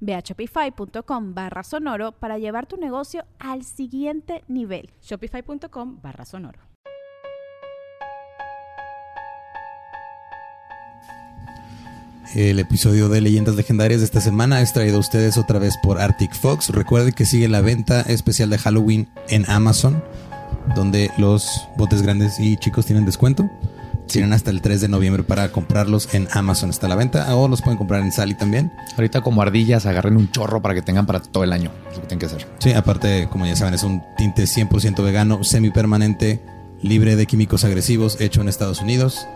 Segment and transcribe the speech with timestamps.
[0.00, 4.90] Ve a shopify.com barra sonoro para llevar tu negocio al siguiente nivel.
[5.02, 6.68] Shopify.com barra sonoro.
[12.34, 15.98] El episodio de Leyendas Legendarias de esta semana es traído a ustedes otra vez por
[15.98, 16.68] Arctic Fox.
[16.68, 20.04] Recuerden que sigue la venta especial de Halloween en Amazon,
[20.76, 23.48] donde los botes grandes y chicos tienen descuento.
[24.08, 26.70] Tienen hasta el 3 de noviembre para comprarlos en Amazon.
[26.70, 28.72] Está a la venta o los pueden comprar en Sally también.
[28.96, 31.70] Ahorita como ardillas agarren un chorro para que tengan para todo el año.
[31.90, 32.46] Es lo que tienen que hacer.
[32.58, 36.40] Sí, aparte, como ya saben, es un tinte 100% vegano, semipermanente,
[36.82, 39.26] libre de químicos agresivos, hecho en Estados Unidos.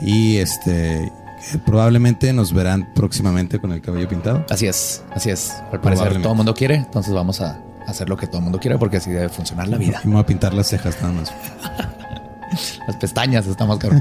[0.00, 4.44] Y este eh, probablemente nos verán próximamente con el cabello pintado.
[4.50, 5.54] Así es, así es.
[5.72, 8.58] Al parecer todo el mundo quiere, entonces vamos a hacer lo que todo el mundo
[8.58, 10.00] quiere porque así debe funcionar la vida.
[10.02, 11.32] Y me voy a pintar las cejas nada más.
[12.86, 14.00] Las pestañas está más caro.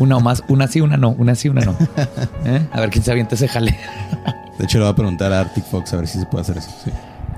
[0.00, 1.76] Una o más, una sí, una no, una sí, una no.
[2.44, 2.66] ¿Eh?
[2.72, 3.78] A ver quién se avienta ese jale.
[4.58, 6.58] De hecho, le voy a preguntar a Arctic Fox a ver si se puede hacer
[6.58, 6.70] eso.
[6.84, 6.90] Sí.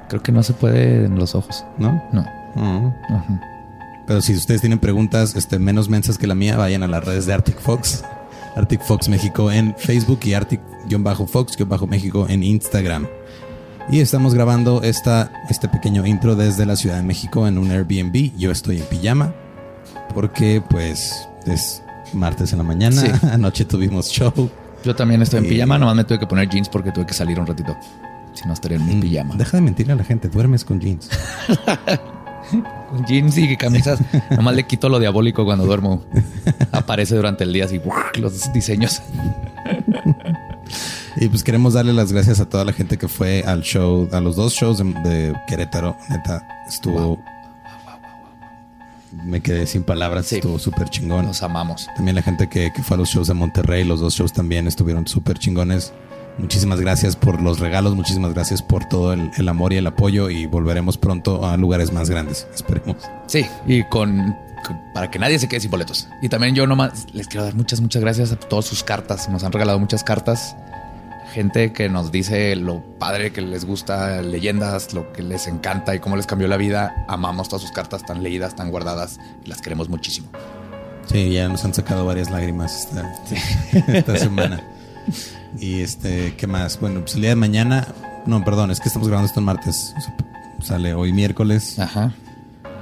[0.09, 1.65] Creo que no se puede en los ojos.
[1.79, 2.03] ¿No?
[2.13, 2.25] No.
[2.55, 2.93] Uh
[4.07, 7.27] Pero si ustedes tienen preguntas este, menos mensas que la mía, vayan a las redes
[7.27, 8.05] de Arctic Fox.
[8.57, 13.07] Arctic Fox México en Facebook y Arctic-Fox-México en Instagram.
[13.91, 18.37] Y estamos grabando esta, este pequeño intro desde la Ciudad de México en un Airbnb.
[18.37, 19.33] Yo estoy en pijama
[20.19, 21.81] porque pues es
[22.13, 23.01] martes en la mañana.
[23.01, 23.27] Sí.
[23.33, 24.51] Anoche tuvimos show.
[24.83, 27.15] Yo también estoy en Y- pijama, nomás me tuve que poner jeans porque tuve que
[27.15, 27.77] salir un ratito.
[28.35, 29.37] Si no estaría en mi pijama.
[29.37, 31.09] Deja de mentirle a la gente, duermes con jeans.
[32.91, 34.01] Con jeans y camisas.
[34.31, 36.03] nomás le quito lo diabólico cuando duermo.
[36.73, 37.79] Aparece durante el día así
[38.19, 39.03] los diseños.
[41.17, 44.21] Y pues queremos darle las gracias a toda la gente que fue al show, a
[44.21, 45.97] los dos shows de, de Querétaro.
[46.09, 47.21] Neta, estuvo.
[49.25, 50.37] Me quedé sin palabras, Sí.
[50.37, 51.27] estuvo súper chingón.
[51.27, 51.87] Nos amamos.
[51.97, 54.67] También la gente que, que fue a los shows de Monterrey, los dos shows también
[54.67, 55.93] estuvieron súper chingones.
[56.39, 60.31] Muchísimas gracias por los regalos, muchísimas gracias por todo el, el amor y el apoyo
[60.31, 62.97] y volveremos pronto a lugares más grandes, esperemos.
[63.27, 66.07] Sí, y con, con- para que nadie se quede sin boletos.
[66.23, 69.29] Y también yo nomás les quiero dar muchas, muchas gracias a todas sus cartas.
[69.29, 70.55] Nos han regalado muchas cartas.
[71.33, 76.01] Gente que nos dice lo padre que les gusta, leyendas, lo que les encanta y
[76.01, 77.05] cómo les cambió la vida.
[77.09, 80.29] Amamos todas sus cartas tan leídas, tan guardadas y las queremos muchísimo.
[81.07, 83.15] Sí, ya nos han sacado varias lágrimas esta,
[83.93, 84.63] esta semana.
[85.59, 86.79] Y este, ¿qué más?
[86.81, 87.87] Bueno, pues el día de mañana,
[88.27, 89.95] no, perdón, es que estamos grabando esto en martes.
[89.97, 90.15] O sea,
[90.61, 91.79] Sale hoy miércoles.
[91.79, 92.13] Ajá.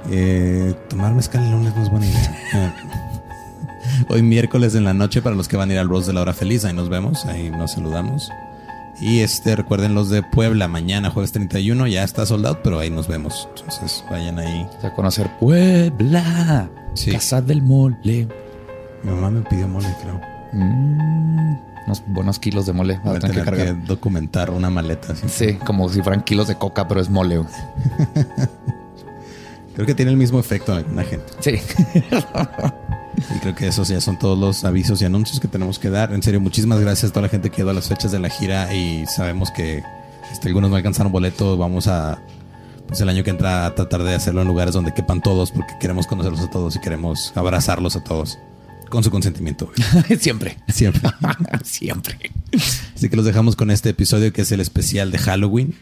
[0.09, 2.75] Eh, tomar mezcal el lunes no es buena idea.
[4.09, 6.21] Hoy miércoles en la noche para los que van a ir al Rose de la
[6.21, 8.29] Hora Feliz, ahí nos vemos, ahí nos saludamos.
[8.99, 13.07] Y este, recuerden los de Puebla, mañana jueves 31, ya está soldado, pero ahí nos
[13.07, 13.47] vemos.
[13.55, 14.67] Entonces vayan ahí.
[14.83, 17.11] A conocer Puebla, Sí.
[17.11, 18.27] Casa del Mole.
[19.03, 20.19] Mi mamá me pidió mole, creo.
[20.51, 22.99] Mm, unos buenos kilos de mole.
[23.03, 25.13] Voy a tener que que documentar una maleta.
[25.15, 27.39] Sí, como si fueran kilos de coca, pero es mole.
[29.75, 31.31] Creo que tiene el mismo efecto en la gente.
[31.39, 31.59] Sí.
[33.35, 36.13] Y creo que esos ya son todos los avisos y anuncios que tenemos que dar.
[36.13, 38.19] En serio, muchísimas gracias a toda la gente que ha ido a las fechas de
[38.19, 39.83] la gira y sabemos que
[40.31, 41.57] este, algunos no alcanzaron boleto.
[41.57, 42.21] Vamos a,
[42.87, 45.73] pues el año que entra, a tratar de hacerlo en lugares donde quepan todos porque
[45.79, 48.37] queremos conocerlos a todos y queremos abrazarlos a todos
[48.89, 49.71] con su consentimiento.
[50.19, 50.57] Siempre.
[50.67, 51.01] Siempre.
[51.63, 52.31] Siempre.
[52.95, 55.75] Así que los dejamos con este episodio que es el especial de Halloween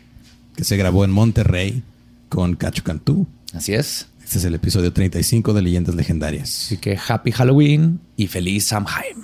[0.56, 1.84] que se grabó en Monterrey
[2.30, 3.28] con Cacho Cantú.
[3.54, 4.08] Así es.
[4.26, 6.50] Este es el episodio 35 de Leyendas Legendarias.
[6.66, 9.24] Así que happy Halloween y feliz Samhain.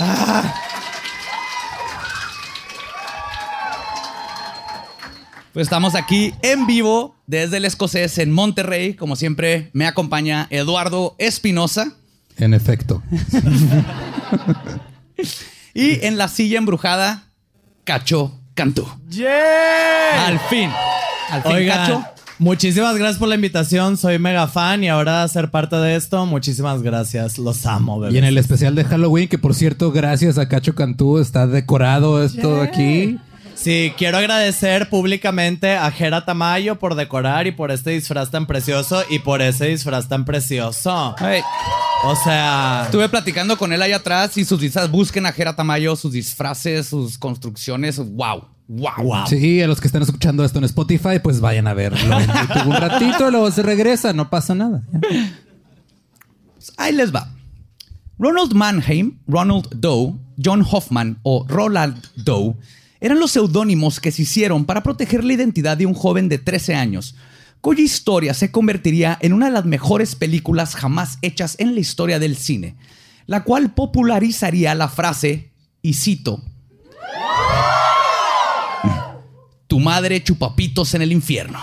[0.00, 0.54] Ah.
[5.52, 8.94] Pues estamos aquí en vivo desde el escocés en Monterrey.
[8.94, 11.92] Como siempre, me acompaña Eduardo Espinosa.
[12.38, 13.02] En efecto.
[15.74, 17.24] y en la silla embrujada,
[17.84, 18.86] Cacho Cantú.
[19.08, 20.26] ¡Yeah!
[20.26, 20.70] Al fin.
[21.30, 22.04] Al fin, Oigan, Cacho.
[22.40, 23.98] Muchísimas gracias por la invitación.
[23.98, 27.36] Soy mega fan y ahora ser parte de esto, muchísimas gracias.
[27.36, 28.14] Los amo, bebés.
[28.14, 32.24] Y en el especial de Halloween, que por cierto, gracias a Cacho Cantú, está decorado
[32.24, 33.18] esto aquí.
[33.54, 39.02] Sí, quiero agradecer públicamente a Jera Tamayo por decorar y por este disfraz tan precioso
[39.10, 41.14] y por ese disfraz tan precioso.
[42.04, 44.90] O sea, estuve platicando con él ahí atrás y sus disfraces.
[44.90, 47.98] Busquen a Jera Tamayo, sus disfraces, sus construcciones.
[47.98, 48.46] ¡Wow!
[48.70, 49.02] ¡Wow!
[49.02, 49.26] wow.
[49.26, 52.68] Sí, a los que están escuchando esto en Spotify, pues vayan a verlo en YouTube
[52.68, 54.84] un ratito y luego se regresa, no pasa nada.
[54.92, 55.00] Ya.
[56.76, 57.34] Ahí les va.
[58.16, 62.54] Ronald Mannheim, Ronald Doe, John Hoffman o Roland Doe
[63.00, 66.76] eran los seudónimos que se hicieron para proteger la identidad de un joven de 13
[66.76, 67.16] años,
[67.60, 72.20] cuya historia se convertiría en una de las mejores películas jamás hechas en la historia
[72.20, 72.76] del cine,
[73.26, 75.50] la cual popularizaría la frase,
[75.82, 76.44] y cito,
[79.70, 81.60] Tu madre chupapitos en el infierno.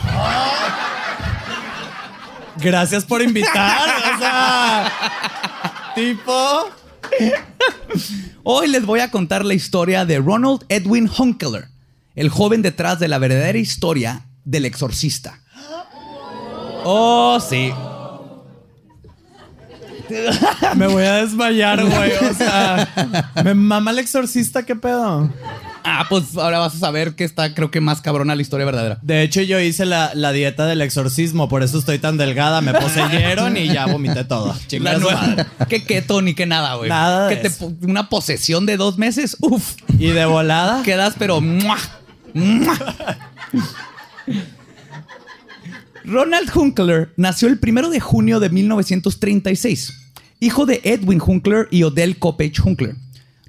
[2.56, 3.82] Gracias por invitar.
[4.16, 4.92] o sea,
[5.94, 6.70] tipo.
[8.44, 11.68] Hoy les voy a contar la historia de Ronald Edwin Hunkeler,
[12.16, 15.42] el joven detrás de la verdadera historia del exorcista.
[16.86, 17.74] Oh, sí.
[20.78, 22.14] Me voy a desmayar, güey.
[22.14, 22.88] O sea,
[23.44, 25.30] me mama el exorcista, ¿qué pedo?
[25.90, 29.00] Ah, pues ahora vas a saber que está, creo que más cabrona la historia verdadera.
[29.02, 32.60] De hecho, yo hice la, la dieta del exorcismo, por eso estoy tan delgada.
[32.60, 34.48] Me poseyeron y ya vomité todo.
[34.48, 35.46] La Chinga su nueva- madre.
[35.70, 36.90] Qué keto ni qué nada, güey.
[36.90, 37.50] Nada Que te
[37.86, 40.84] una posesión de dos meses, uf, Y de volada.
[40.84, 41.78] quedas pero ¡mua!
[42.34, 42.78] ¡mua!
[46.04, 49.94] Ronald Hunkler nació el 1 de junio de 1936,
[50.40, 52.96] hijo de Edwin Hunkler y Odell Coppage Hunkler.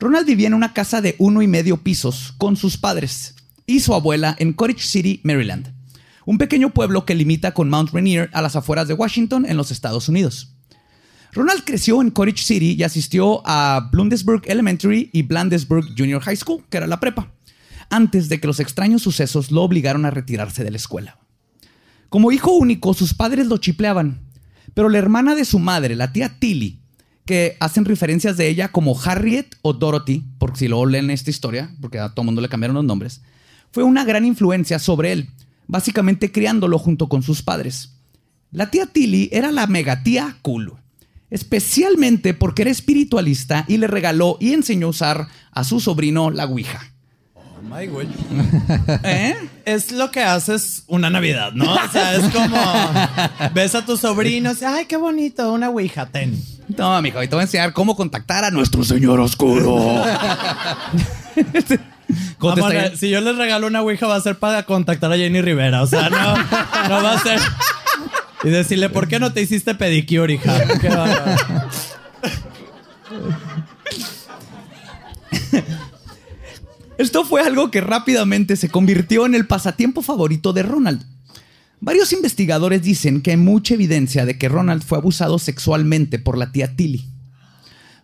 [0.00, 3.34] Ronald vivía en una casa de uno y medio pisos con sus padres
[3.66, 5.74] y su abuela en Cottage City, Maryland,
[6.24, 9.72] un pequeño pueblo que limita con Mount Rainier a las afueras de Washington en los
[9.72, 10.54] Estados Unidos.
[11.32, 16.64] Ronald creció en Cottage City y asistió a Blundesburg Elementary y Blandesburg Junior High School,
[16.70, 17.32] que era la prepa,
[17.90, 21.18] antes de que los extraños sucesos lo obligaron a retirarse de la escuela.
[22.08, 24.20] Como hijo único, sus padres lo chipleaban,
[24.74, 26.82] pero la hermana de su madre, la tía Tilly,
[27.28, 31.70] que hacen referencias de ella como Harriet o Dorothy, por si lo leen esta historia,
[31.78, 33.20] porque a todo mundo le cambiaron los nombres,
[33.70, 35.28] fue una gran influencia sobre él,
[35.66, 37.90] básicamente criándolo junto con sus padres.
[38.50, 40.72] La tía Tilly era la megatía cool,
[41.28, 46.46] especialmente porque era espiritualista y le regaló y enseñó a usar a su sobrino la
[46.46, 46.94] Ouija.
[47.72, 48.08] Ay, güey.
[49.04, 49.36] ¿Eh?
[49.64, 51.72] Es lo que haces una Navidad, ¿no?
[51.74, 52.56] O sea, es como
[53.54, 56.40] ves a tus sobrinos, ay, qué bonito, una ouija, ten.
[56.76, 60.02] No, mijo, y te voy a enseñar cómo contactar a nuestro señor oscuro.
[62.38, 65.12] ¿Cómo te Amor, está- si yo les regalo una ouija va a ser para contactar
[65.12, 67.38] a Jenny Rivera, o sea, no, no va a ser.
[68.44, 70.62] Y decirle, ¿por qué no te hiciste pedicure, hija?
[70.80, 71.36] Qué bárbaro.
[76.98, 81.06] Esto fue algo que rápidamente se convirtió en el pasatiempo favorito de Ronald.
[81.80, 86.50] Varios investigadores dicen que hay mucha evidencia de que Ronald fue abusado sexualmente por la
[86.50, 87.04] tía Tilly,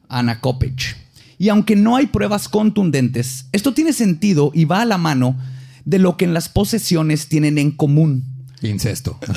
[0.09, 0.95] Anna Coppage.
[1.39, 5.37] Y aunque no hay pruebas contundentes, esto tiene sentido y va a la mano
[5.85, 8.23] de lo que en las posesiones tienen en común.
[8.63, 9.19] Incesto.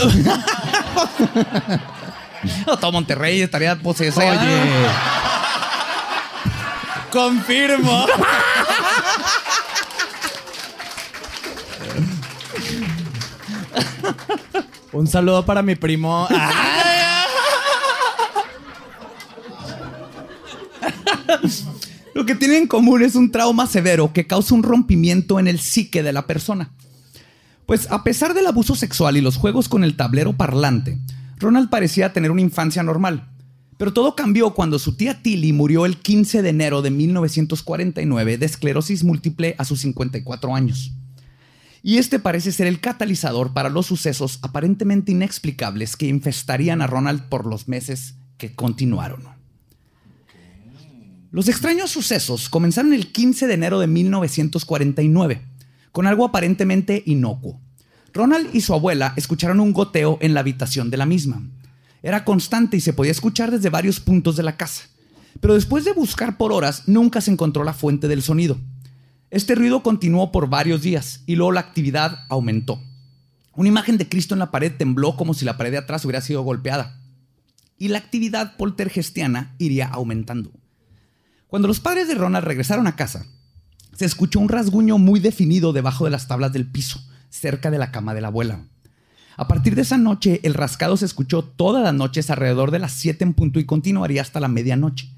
[2.80, 4.22] Todo Monterrey estaría poseso.
[7.12, 8.06] Confirmo.
[14.94, 16.28] Un saludo para mi primo.
[22.14, 25.60] Lo que tienen en común es un trauma severo que causa un rompimiento en el
[25.60, 26.72] psique de la persona.
[27.66, 30.98] Pues a pesar del abuso sexual y los juegos con el tablero parlante,
[31.38, 33.30] Ronald parecía tener una infancia normal.
[33.78, 38.46] Pero todo cambió cuando su tía Tilly murió el 15 de enero de 1949 de
[38.46, 40.94] esclerosis múltiple a sus 54 años.
[41.88, 47.30] Y este parece ser el catalizador para los sucesos aparentemente inexplicables que infestarían a Ronald
[47.30, 49.24] por los meses que continuaron.
[51.32, 55.42] Los extraños sucesos comenzaron el 15 de enero de 1949,
[55.94, 57.62] con algo aparentemente inocuo.
[58.14, 61.42] Ronald y su abuela escucharon un goteo en la habitación de la misma.
[62.04, 64.90] Era constante y se podía escuchar desde varios puntos de la casa.
[65.40, 68.58] Pero después de buscar por horas, nunca se encontró la fuente del sonido.
[69.30, 72.82] Este ruido continuó por varios días y luego la actividad aumentó.
[73.56, 76.22] Una imagen de Cristo en la pared tembló como si la pared de atrás hubiera
[76.22, 77.02] sido golpeada.
[77.78, 80.52] Y la actividad poltergestiana iría aumentando.
[81.48, 83.26] Cuando los padres de Ronald regresaron a casa,
[83.94, 87.92] se escuchó un rasguño muy definido debajo de las tablas del piso, cerca de la
[87.92, 88.62] cama de la abuela.
[89.36, 92.94] A partir de esa noche, el rascado se escuchó todas las noches alrededor de las
[92.94, 95.10] 7 en punto y continuaría hasta la medianoche.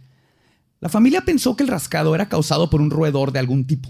[0.80, 3.89] La familia pensó que el rascado era causado por un roedor de algún tipo.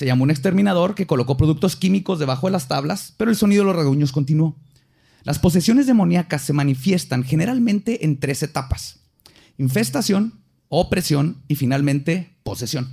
[0.00, 3.64] Se llamó un exterminador que colocó productos químicos debajo de las tablas, pero el sonido
[3.64, 4.56] de los rasguños continuó.
[5.24, 9.00] Las posesiones demoníacas se manifiestan generalmente en tres etapas.
[9.58, 10.40] Infestación,
[10.70, 12.88] opresión y finalmente posesión.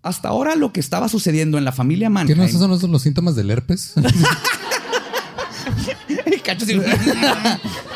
[0.00, 2.38] Hasta ahora lo que estaba sucediendo en la familia ¿Qué Mannheim...
[2.38, 3.94] no esos son los, los síntomas del herpes?
[6.48, 6.80] Cacho, sí.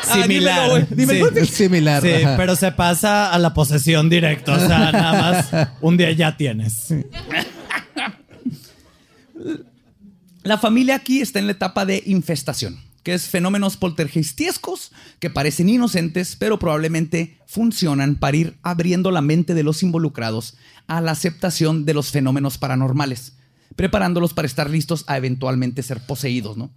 [0.05, 0.27] Ah, Similar.
[0.27, 1.27] dímelo, güey, dímelo.
[1.29, 1.39] Sí.
[1.39, 2.03] Es similar.
[2.03, 4.53] Sí, pero se pasa a la posesión directa.
[4.53, 6.93] O sea, nada más un día ya tienes.
[10.43, 15.69] La familia aquí está en la etapa de infestación, que es fenómenos poltergeistiescos que parecen
[15.69, 20.57] inocentes, pero probablemente funcionan para ir abriendo la mente de los involucrados
[20.87, 23.37] a la aceptación de los fenómenos paranormales,
[23.77, 26.71] preparándolos para estar listos a eventualmente ser poseídos, ¿no?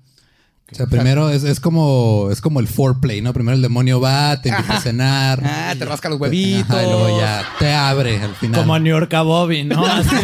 [0.72, 3.32] O sea, primero es, es como es como el foreplay, ¿no?
[3.32, 5.40] Primero el demonio va, te invita a cenar.
[5.44, 6.68] Ah, te rasca los huevitos.
[6.68, 8.60] Ajá, y luego ya te abre al final.
[8.62, 9.86] Como a New York a Bobby, ¿no?
[9.86, 10.16] Así.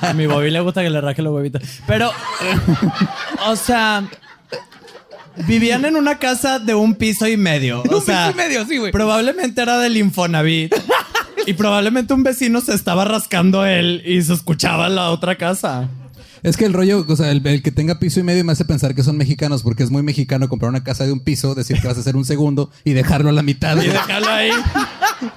[0.00, 1.62] A mi Bobby le gusta que le raje los huevitos.
[1.86, 2.10] Pero,
[3.46, 4.08] o sea,
[5.46, 7.82] vivían en una casa de un piso y medio.
[7.82, 8.92] O Un sea, piso y medio, sí, güey.
[8.92, 10.74] Probablemente era del Infonavit.
[11.46, 15.88] Y probablemente un vecino se estaba rascando él y se escuchaba en la otra casa.
[16.42, 18.64] Es que el rollo, o sea, el, el que tenga piso y medio me hace
[18.64, 21.80] pensar que son mexicanos, porque es muy mexicano comprar una casa de un piso, decir
[21.80, 23.76] que vas a hacer un segundo y dejarlo a la mitad.
[23.82, 24.50] Y dejarlo ahí.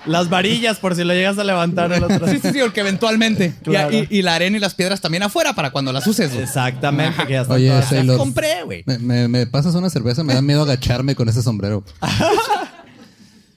[0.05, 2.27] Las varillas, por si lo llegas a levantar el otro.
[2.27, 3.53] Sí, sí, sí, porque eventualmente.
[3.59, 3.91] Y- Claro.
[3.97, 6.31] Y, y la arena y las piedras también afuera para cuando las uses.
[6.31, 6.43] güey.
[6.43, 7.25] Exactamente.
[7.25, 8.17] Que ya está Oye, toda- Las Sailor.
[8.17, 8.83] compré, güey.
[8.85, 11.83] Me, me- me pasas una cerveza, me da miedo agacharme con ese sombrero.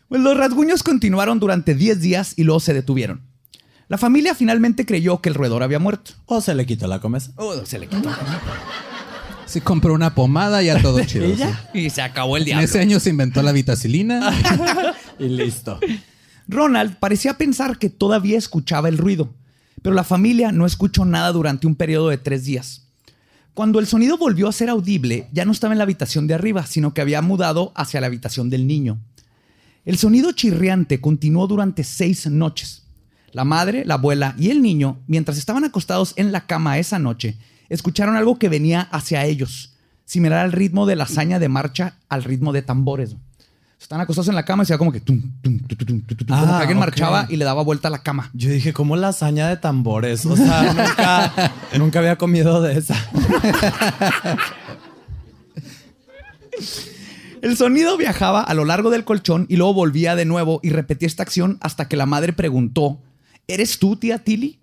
[0.08, 3.22] Pues los rasguños continuaron durante 10 días y luego se detuvieron.
[3.88, 6.12] La familia finalmente creyó que el roedor había muerto.
[6.26, 7.32] O se le quitó la comesa.
[7.36, 8.10] Oh, se le quitó.
[9.46, 11.28] Si compró una pomada, ya todo chido.
[11.28, 11.44] ¿Y sí.
[11.74, 12.64] Y se acabó el En diablo.
[12.64, 14.32] ese año se inventó la vitacilina.
[15.18, 15.80] Y listo.
[16.46, 19.32] Ronald parecía pensar que todavía escuchaba el ruido,
[19.80, 22.82] pero la familia no escuchó nada durante un periodo de tres días.
[23.54, 26.66] Cuando el sonido volvió a ser audible, ya no estaba en la habitación de arriba,
[26.66, 28.98] sino que había mudado hacia la habitación del niño.
[29.86, 32.82] El sonido chirriante continuó durante seis noches.
[33.36, 37.36] La madre, la abuela y el niño, mientras estaban acostados en la cama esa noche,
[37.68, 39.74] escucharon algo que venía hacia ellos,
[40.06, 43.14] similar al ritmo de la hazaña de marcha al ritmo de tambores.
[43.78, 46.62] Están acostados en la cama y se como que tum, tum, tum, como Ah, que
[46.62, 46.84] alguien ok.
[46.86, 48.30] marchaba y le daba vuelta a la cama.
[48.32, 50.24] Yo dije, ¿cómo lasaña de tambores?
[50.24, 52.96] O sea, nunca, nunca había comido de esa.
[57.42, 61.06] El sonido viajaba a lo largo del colchón y luego volvía de nuevo y repetía
[61.06, 63.02] esta acción hasta que la madre preguntó,
[63.46, 64.58] ¿eres tú, tía Tilly?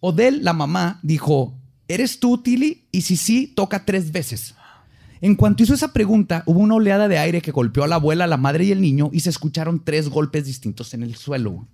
[0.00, 1.54] Odell, la mamá, dijo,
[1.86, 2.84] ¿eres tú, Tilly?
[2.90, 4.54] Y si sí, toca tres veces.
[5.20, 8.26] En cuanto hizo esa pregunta, hubo una oleada de aire que golpeó a la abuela,
[8.26, 11.68] la madre y el niño y se escucharon tres golpes distintos en el suelo.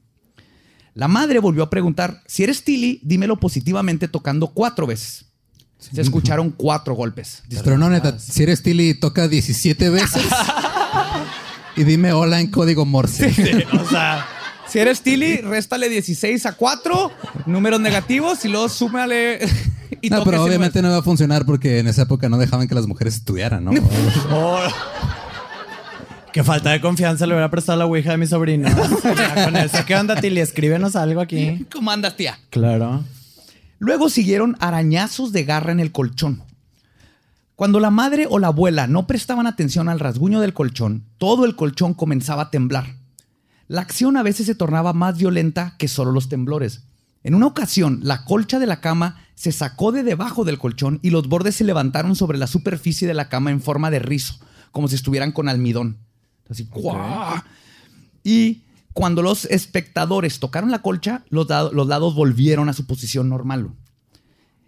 [0.92, 5.24] La madre volvió a preguntar, si eres Tilly, dímelo positivamente tocando cuatro veces.
[5.78, 7.44] Se escucharon cuatro golpes.
[7.64, 10.22] Pero no, neta, si eres Tilly, toca 17 veces.
[11.76, 13.64] y dime hola en código Morse.
[13.80, 14.26] O sea,
[14.68, 17.10] Si eres Tilly, réstale 16 a 4,
[17.46, 19.38] números negativos y luego súmale.
[20.02, 22.74] y No, pero obviamente no va a funcionar porque en esa época no dejaban que
[22.74, 23.70] las mujeres estudiaran, ¿no?
[24.30, 24.60] oh,
[26.32, 28.68] qué falta de confianza le hubiera prestado la ouija de mi sobrino.
[29.16, 30.40] Ya con eso, ¿qué onda, Tilly?
[30.40, 31.64] Escríbenos algo aquí.
[31.72, 32.38] ¿Cómo andas, tía?
[32.50, 33.04] Claro.
[33.78, 36.42] Luego siguieron arañazos de garra en el colchón.
[37.56, 41.56] Cuando la madre o la abuela no prestaban atención al rasguño del colchón, todo el
[41.56, 42.97] colchón comenzaba a temblar.
[43.68, 46.84] La acción a veces se tornaba más violenta que solo los temblores.
[47.22, 51.10] En una ocasión, la colcha de la cama se sacó de debajo del colchón y
[51.10, 54.34] los bordes se levantaron sobre la superficie de la cama en forma de rizo,
[54.72, 55.98] como si estuvieran con almidón.
[56.48, 57.42] Así, ¡guau!
[58.24, 58.62] Y
[58.94, 63.70] cuando los espectadores tocaron la colcha, los, los lados volvieron a su posición normal.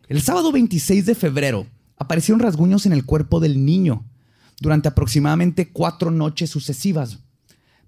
[0.09, 1.67] El sábado 26 de febrero
[1.97, 4.05] aparecieron rasguños en el cuerpo del niño
[4.61, 7.19] durante aproximadamente cuatro noches sucesivas.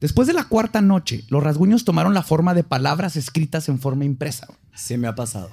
[0.02, 4.04] Después de la cuarta noche, los rasguños tomaron la forma de palabras escritas en forma
[4.04, 4.48] impresa.
[4.74, 5.48] Sí me ha pasado.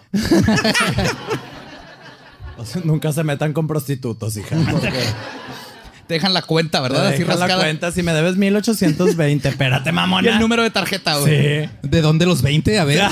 [2.58, 4.58] O sea, nunca se metan con prostitutos, hija.
[4.72, 4.92] porque
[6.08, 7.10] Te dejan la cuenta, ¿verdad?
[7.10, 7.92] te Así dejan la cuenta.
[7.92, 10.32] Si me debes 1820, espérate, Y mamona.
[10.34, 11.66] el número de tarjeta, güey.
[11.66, 11.70] Sí.
[11.84, 12.80] ¿De dónde los 20?
[12.80, 13.04] A ver.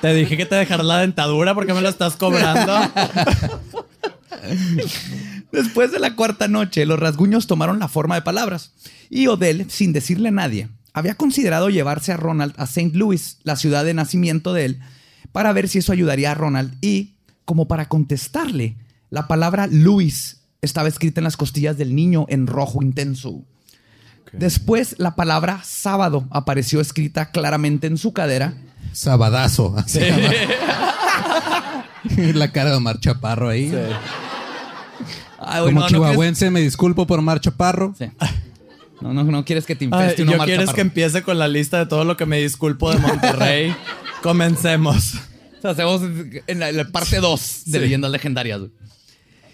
[0.00, 2.78] Te dije que te dejaras la dentadura porque me lo estás cobrando.
[5.54, 8.72] Después de la cuarta noche, los rasguños tomaron la forma de palabras.
[9.08, 12.90] Y Odell, sin decirle a nadie, había considerado llevarse a Ronald a St.
[12.94, 14.80] Louis, la ciudad de nacimiento de él,
[15.32, 16.74] para ver si eso ayudaría a Ronald.
[16.80, 18.76] Y, como para contestarle,
[19.10, 23.44] la palabra Louis estaba escrita en las costillas del niño en rojo intenso.
[24.32, 28.54] Después, la palabra sábado apareció escrita claramente en su cadera.
[28.92, 29.76] Sabadazo.
[29.76, 30.30] así llama.
[32.34, 33.72] La cara de Omar Chaparro ahí.
[35.46, 37.94] Ay, güey, Como no, no chihuahuense, me disculpo por Omar Chaparro.
[37.98, 38.06] sí.
[39.00, 40.76] No, no, no quieres que te Ay, infeste un ¿Yo Omar quieres Chaparro.
[40.76, 43.74] que empiece con la lista de todo lo que me disculpo de Monterrey?
[44.22, 45.14] Comencemos.
[45.58, 46.00] O sea, hacemos
[46.46, 48.60] en la, en la parte 2 de leyendas legendarias.
[48.60, 48.70] güey.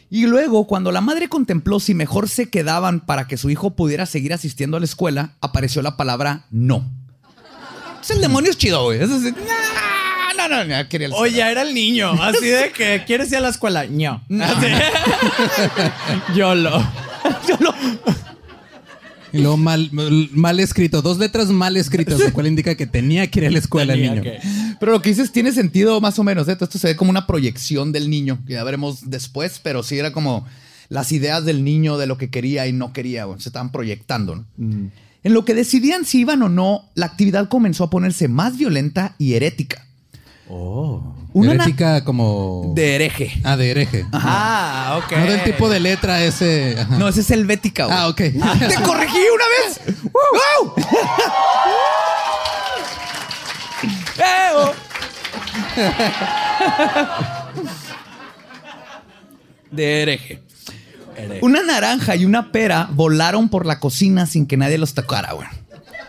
[0.09, 4.07] Y luego, cuando la madre contempló si mejor se quedaban para que su hijo pudiera
[4.07, 6.89] seguir asistiendo a la escuela, apareció la palabra no.
[7.91, 9.01] Entonces, el demonio es chido, güey.
[9.03, 9.37] Es así, no,
[10.51, 12.11] no, no, no, quería el- Oye, ya era el niño.
[12.23, 13.87] Así de que quieres ir a la escuela.
[13.87, 14.21] No.
[14.45, 14.67] Así.
[16.35, 16.85] Yo lo.
[19.33, 19.89] Y luego mal,
[20.33, 21.03] mal escrito.
[21.03, 24.03] Dos letras mal escritas, lo cual indica que tenía que ir a la escuela el
[24.03, 24.23] niño.
[24.23, 24.41] que-
[24.81, 26.49] Pero lo que dices tiene sentido más o menos.
[26.49, 26.57] ¿eh?
[26.61, 30.13] Esto se ve como una proyección del niño, que ya veremos después, pero sí era
[30.13, 30.47] como
[30.89, 33.27] las ideas del niño de lo que quería y no quería.
[33.39, 34.35] Se estaban proyectando.
[34.35, 34.47] ¿no?
[35.23, 39.15] En lo que decidían si iban o no, la actividad comenzó a ponerse más violenta
[39.19, 39.87] y herética.
[41.33, 42.73] Una na- Herética como...
[42.75, 43.41] de hereje.
[43.45, 44.05] Ah, de hereje.
[44.13, 45.13] Ah, ok.
[45.19, 46.77] No del tipo de letra ese...
[46.81, 46.99] ajá.
[46.99, 47.85] No, ese es helvética.
[47.87, 47.97] güey.
[47.97, 48.17] Ah, ok.
[48.17, 49.81] ¡Te corregí una vez!
[50.13, 50.75] ¡Wow!
[54.19, 54.73] ¡Eh, oh!
[59.71, 60.43] De hereje.
[61.43, 65.47] Una naranja y una pera volaron por la cocina sin que nadie los tocara, güey.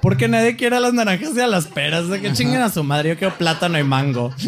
[0.02, 2.08] Porque nadie quiere a las naranjas y a las peras.
[2.10, 3.10] De que chinguen a su madre.
[3.10, 4.34] Yo quiero plátano y mango.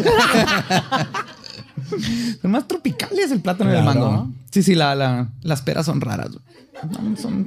[2.41, 4.33] Son más tropicales el plátano y el mango, ¿no?
[4.51, 6.29] Sí, sí, la- la- las peras son raras.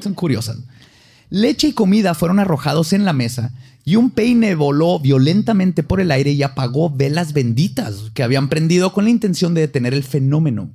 [0.01, 0.59] son curiosas.
[1.31, 3.53] Leche y comida fueron arrojados en la mesa
[3.85, 8.92] y un peine voló violentamente por el aire y apagó velas benditas que habían prendido
[8.92, 10.71] con la intención de detener el fenómeno.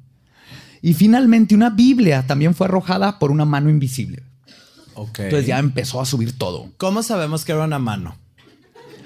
[0.82, 4.24] Y finalmente una Biblia también fue arrojada por una mano invisible.
[4.96, 6.68] Entonces ya empezó a subir todo.
[6.78, 8.16] ¿Cómo sabemos que era una mano?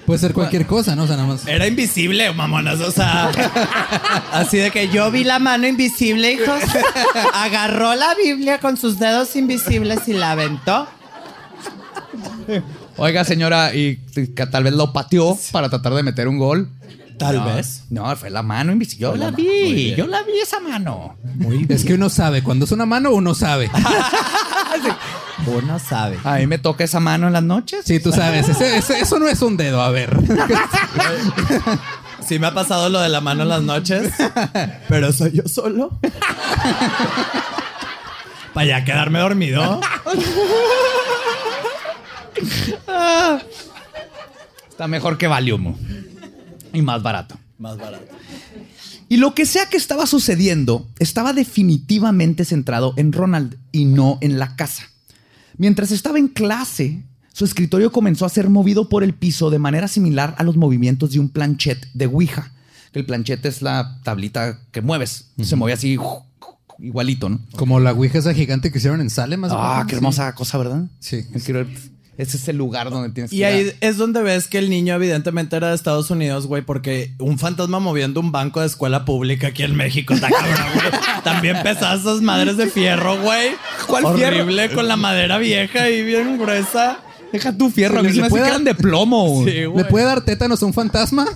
[0.05, 1.03] Puede ser cualquier cosa, ¿no?
[1.03, 1.47] O sea, nada más...
[1.47, 2.79] Era invisible, mamonas.
[2.79, 3.31] O sea,
[4.31, 6.61] así de que yo vi la mano invisible, hijos.
[7.33, 10.87] Agarró la Biblia con sus dedos invisibles y la aventó.
[12.97, 16.69] Oiga, señora, y que tal vez lo pateó para tratar de meter un gol.
[17.17, 17.83] Tal No, vez.
[17.89, 19.01] No, fue la mano invisible.
[19.01, 19.31] Yo la la.
[19.31, 19.95] Muy vi, bien.
[19.97, 21.15] yo la vi esa mano.
[21.69, 22.43] Es que uno sabe.
[22.43, 23.71] Cuando es una mano, uno sabe.
[25.47, 26.17] Uno sabe.
[26.23, 27.81] A mí me toca esa mano en las noches.
[27.85, 28.47] Sí, tú sabes.
[28.49, 29.81] Ese- ese- eso no es un dedo.
[29.81, 30.17] A ver.
[32.27, 34.11] Sí me ha pasado lo de la mano en las noches,
[34.89, 35.99] pero soy yo solo.
[38.53, 39.81] Para ya quedarme dormido.
[44.69, 45.75] Está mejor que Valium.
[46.73, 47.37] Y más barato.
[47.59, 48.05] Más barato.
[49.07, 54.39] Y lo que sea que estaba sucediendo estaba definitivamente centrado en Ronald y no en
[54.39, 54.89] la casa.
[55.57, 59.87] Mientras estaba en clase, su escritorio comenzó a ser movido por el piso de manera
[59.87, 62.51] similar a los movimientos de un planchet de Ouija.
[62.93, 65.31] El planchet es la tablita que mueves.
[65.41, 65.97] Se mueve así
[66.79, 67.39] igualito, ¿no?
[67.57, 69.39] Como la ouija esa gigante que hicieron en Salem.
[69.41, 69.95] más o Ah, menos, qué sí.
[69.97, 70.85] hermosa cosa, ¿verdad?
[70.99, 71.23] Sí.
[71.43, 71.67] Quiero-
[72.17, 74.57] Ese es el lugar donde tienes que Y ir a- ahí es donde ves que
[74.57, 78.67] el niño evidentemente era de Estados Unidos, güey, porque un fantasma moviendo un banco de
[78.67, 80.85] escuela pública aquí en México está cabrón, güey.
[81.25, 83.49] También pesadas esas madres de fierro, güey.
[83.87, 86.99] ¿Cuál Horrible con la madera vieja y bien gruesa.
[87.33, 89.27] Deja tu fierro, ¿Le- se puede que dar- de plomo.
[89.27, 89.51] güey.
[89.51, 89.83] Sí, güey.
[89.83, 91.25] ¿Le puede dar tétanos a un fantasma?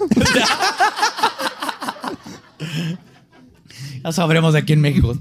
[4.03, 5.17] Ya sabremos de aquí en México.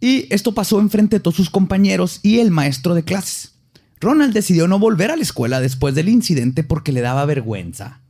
[0.00, 3.52] y esto pasó enfrente de todos sus compañeros y el maestro de clases.
[4.00, 8.00] Ronald decidió no volver a la escuela después del incidente porque le daba vergüenza.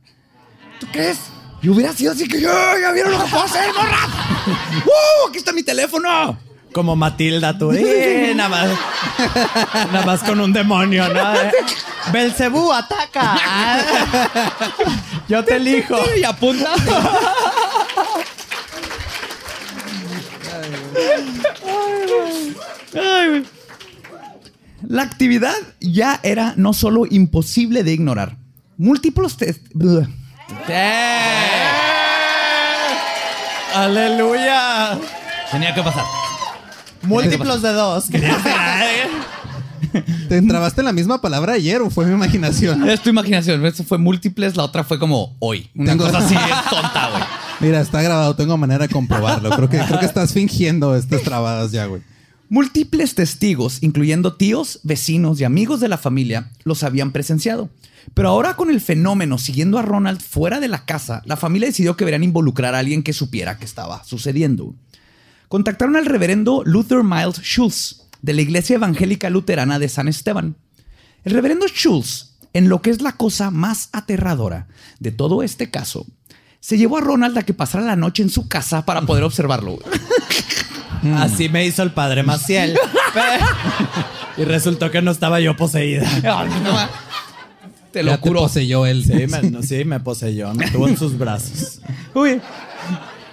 [0.79, 1.17] ¿Tú crees?
[1.61, 3.99] Y hubiera sido así que yo, ya vieron lo que puedo hacer, morra.
[4.85, 5.29] ¡Uh!
[5.29, 6.37] Aquí está mi teléfono.
[6.73, 7.71] Como Matilda, tú.
[7.71, 8.69] Eh, nada más.
[9.91, 11.33] Nada más con un demonio, ¿no?
[11.33, 11.51] Eh,
[12.13, 13.81] Belcebú, ataca.
[15.27, 15.97] Yo te elijo.
[16.15, 16.73] Y apunta.
[22.93, 23.56] Ay, güey.
[24.87, 28.37] La actividad ya era no solo imposible de ignorar.
[28.77, 29.61] Múltiplos test.
[33.75, 34.97] Aleluya.
[35.51, 36.05] Tenía que pasar.
[37.03, 38.05] Múltiplos de dos.
[40.29, 42.87] ¿Te entrabaste en la misma palabra ayer o fue mi imaginación?
[42.89, 43.65] Es tu imaginación.
[43.65, 45.69] Eso fue múltiples, la otra fue como hoy.
[45.75, 46.35] Una Tengo- cosa así
[46.69, 47.23] tonta, güey.
[47.59, 49.49] Mira, está grabado, tengo manera de comprobarlo.
[49.49, 52.01] Creo que, creo que estás fingiendo estas trabadas ya, güey.
[52.49, 57.69] Múltiples testigos, incluyendo tíos, vecinos y amigos de la familia, los habían presenciado.
[58.13, 61.97] Pero ahora con el fenómeno siguiendo a Ronald fuera de la casa, la familia decidió
[61.97, 64.75] que deberían involucrar a alguien que supiera que estaba sucediendo.
[65.49, 70.55] Contactaron al reverendo Luther Miles Schultz, de la Iglesia Evangélica Luterana de San Esteban.
[71.25, 74.67] El reverendo Schultz, en lo que es la cosa más aterradora
[74.99, 76.05] de todo este caso,
[76.61, 79.79] se llevó a Ronald a que pasara la noche en su casa para poder observarlo.
[81.17, 82.77] Así me hizo el padre Maciel.
[84.37, 86.07] y resultó que no estaba yo poseída.
[87.91, 88.41] Te lo Ya te juro.
[88.41, 89.03] poseyó él.
[89.05, 90.53] Sí, me, no, sí, me poseyó.
[90.53, 91.79] Me tuvo en sus brazos.
[92.13, 92.39] Uy,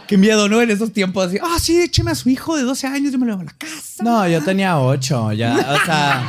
[0.07, 0.62] qué miedo, ¿no?
[0.62, 1.38] En esos tiempos así.
[1.42, 3.53] Ah, sí, écheme a su hijo de 12 años, yo me lo llevo a la
[3.59, 4.03] casa.
[4.03, 5.33] No, yo tenía ocho.
[5.33, 6.22] Ya, o sea,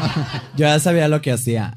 [0.57, 1.71] yo ya sabía lo que hacía.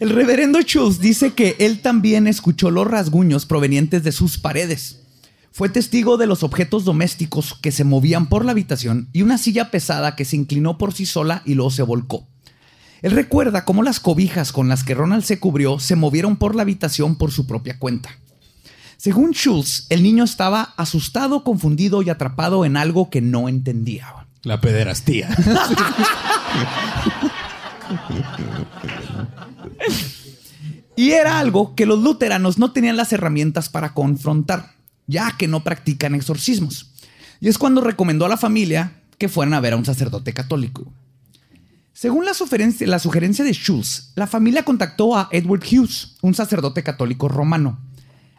[0.00, 5.02] El reverendo Schultz dice que él también escuchó los rasguños provenientes de sus paredes.
[5.52, 9.70] Fue testigo de los objetos domésticos que se movían por la habitación y una silla
[9.70, 12.26] pesada que se inclinó por sí sola y luego se volcó.
[13.02, 16.62] Él recuerda cómo las cobijas con las que Ronald se cubrió se movieron por la
[16.62, 18.10] habitación por su propia cuenta.
[18.96, 24.26] Según Schultz, el niño estaba asustado, confundido y atrapado en algo que no entendía.
[24.42, 25.28] La pederastía.
[30.96, 34.72] Y era algo que los luteranos no tenían las herramientas para confrontar,
[35.06, 36.90] ya que no practican exorcismos.
[37.40, 40.86] Y es cuando recomendó a la familia que fueran a ver a un sacerdote católico.
[41.92, 47.78] Según la sugerencia, de Schultz, la familia contactó a Edward Hughes, un sacerdote católico romano.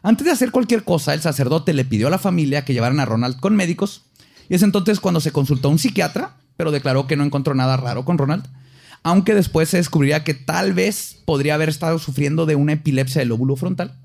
[0.04, 3.06] Antes de hacer cualquier cosa, el sacerdote le pidió a la familia que llevaran a
[3.06, 4.04] Ronald con médicos.
[4.50, 7.78] Y es entonces cuando se consultó a un psiquiatra, pero declaró que no encontró nada
[7.78, 8.46] raro con Ronald.
[9.06, 13.30] Aunque después se descubriría que tal vez podría haber estado sufriendo de una epilepsia del
[13.30, 14.00] lóbulo frontal.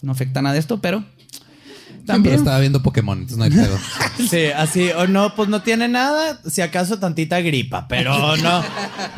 [0.00, 3.78] No afecta nada de esto, pero También también estaba viendo Pokémon, entonces no hay pedo.
[4.30, 8.62] Sí, así, o no, pues no tiene nada, si acaso tantita gripa, pero no,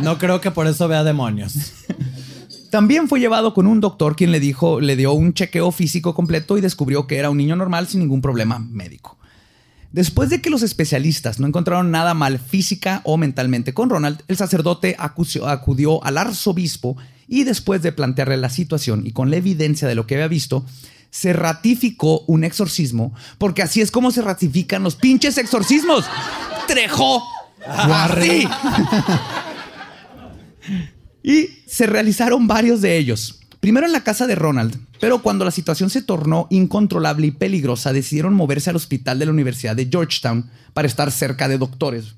[0.01, 1.55] no creo que por eso vea demonios.
[2.73, 6.59] También fue llevado con un doctor quien le dijo, le dio un chequeo físico completo
[6.59, 9.19] y descubrió que era un niño normal sin ningún problema médico.
[9.93, 14.37] Después de que los especialistas no encontraron nada mal física o mentalmente con Ronald, el
[14.37, 16.97] sacerdote acusió- acudió al arzobispo
[17.27, 20.65] y después de plantearle la situación y con la evidencia de lo que había visto,
[21.11, 26.05] se ratificó un exorcismo, porque así es como se ratifican los pinches exorcismos.
[26.67, 27.23] Trejo.
[27.67, 28.47] Así.
[31.23, 33.41] Y se realizaron varios de ellos.
[33.61, 37.93] Primero en la casa de Ronald, pero cuando la situación se tornó incontrolable y peligrosa,
[37.93, 42.17] decidieron moverse al hospital de la Universidad de Georgetown para estar cerca de doctores.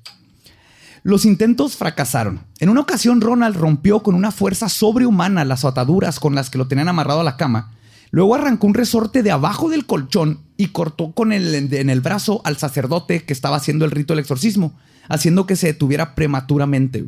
[1.03, 2.43] Los intentos fracasaron.
[2.59, 6.67] En una ocasión, Ronald rompió con una fuerza sobrehumana las ataduras con las que lo
[6.67, 7.71] tenían amarrado a la cama.
[8.11, 12.41] Luego arrancó un resorte de abajo del colchón y cortó con el, en el brazo
[12.43, 17.05] al sacerdote que estaba haciendo el rito del exorcismo, haciendo que se detuviera prematuramente.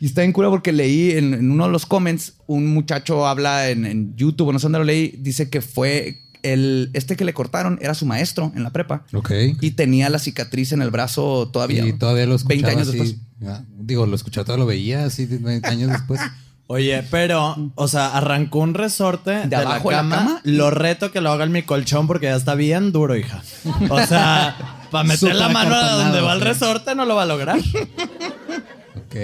[0.00, 3.68] Y está en cura porque leí en, en uno de los comments, un muchacho habla
[3.68, 7.34] en, en YouTube, no sé dónde lo leí, dice que fue el, este que le
[7.34, 9.04] cortaron, era su maestro en la prepa.
[9.12, 9.30] Ok.
[9.60, 11.86] Y tenía la cicatriz en el brazo todavía.
[11.86, 12.98] Y todavía lo escuchaba 20 años así.
[12.98, 13.20] después.
[13.46, 16.20] Ah, Digo, lo escuchaba, todavía lo veía así 20 años después.
[16.66, 20.16] Oye, pero, o sea, arrancó un resorte de, abajo de la la cama.
[20.16, 20.40] cama.
[20.44, 23.42] Lo reto que lo haga en mi colchón porque ya está bien duro, hija.
[23.88, 27.26] O sea, para meter la mano a donde va el resorte no lo va a
[27.26, 27.58] lograr.
[27.58, 29.16] Ok.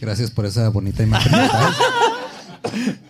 [0.00, 1.32] Gracias por esa bonita imagen.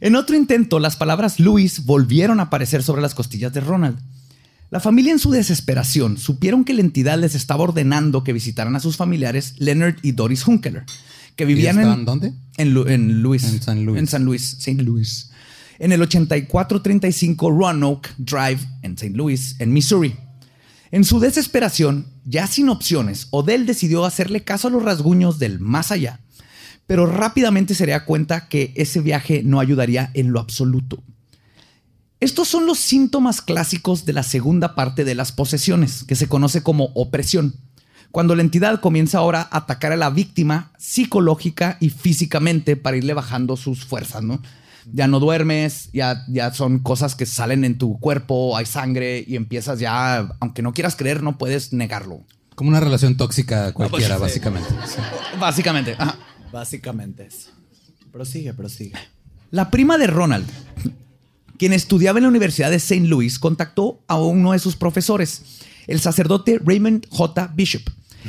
[0.00, 3.98] En otro intento, las palabras Luis volvieron a aparecer sobre las costillas de Ronald.
[4.70, 8.80] La familia en su desesperación supieron que la entidad les estaba ordenando que visitaran a
[8.80, 10.84] sus familiares Leonard y Doris Hunkeler,
[11.34, 12.32] que vivían estaban en dónde?
[12.58, 13.44] En, Lu- en Luis.
[13.44, 13.98] En San Luis.
[13.98, 14.82] En San Luis, St.
[14.82, 15.30] Louis.
[15.78, 19.16] En el 8435 Roanoke Drive en St.
[19.16, 20.14] Louis, en Missouri.
[20.90, 25.90] En su desesperación, ya sin opciones, Odell decidió hacerle caso a los rasguños del más
[25.90, 26.20] allá,
[26.86, 31.02] pero rápidamente se daría cuenta que ese viaje no ayudaría en lo absoluto.
[32.20, 36.62] Estos son los síntomas clásicos de la segunda parte de las posesiones, que se conoce
[36.62, 37.54] como opresión,
[38.10, 43.12] cuando la entidad comienza ahora a atacar a la víctima psicológica y físicamente para irle
[43.12, 44.40] bajando sus fuerzas, ¿no?
[44.92, 49.36] Ya no duermes, ya, ya son cosas que salen en tu cuerpo, hay sangre y
[49.36, 52.20] empiezas ya, aunque no quieras creer, no puedes negarlo.
[52.54, 54.68] Como una relación tóxica cualquiera, básicamente.
[54.86, 55.00] Sí.
[55.38, 55.94] Básicamente.
[55.98, 56.16] ajá.
[56.52, 57.50] Básicamente eso.
[58.12, 58.94] Prosigue, prosigue.
[59.50, 60.46] La prima de Ronald,
[61.58, 63.06] quien estudiaba en la Universidad de St.
[63.06, 65.42] Louis, contactó a uno de sus profesores,
[65.86, 67.52] el sacerdote Raymond J.
[67.54, 67.82] Bishop,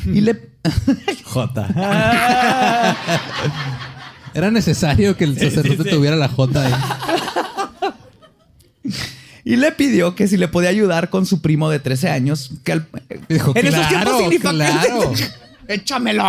[0.05, 0.49] y le,
[1.23, 1.67] J.
[4.37, 6.73] Era necesario que el sacerdote tuviera la J ahí.
[9.43, 12.73] y le pidió que si le podía ayudar con su primo de 13 años, que
[12.73, 12.87] al-
[13.29, 15.13] Dijo, en esos "Claro, tiempos significa claro".
[15.67, 16.23] Échamelo.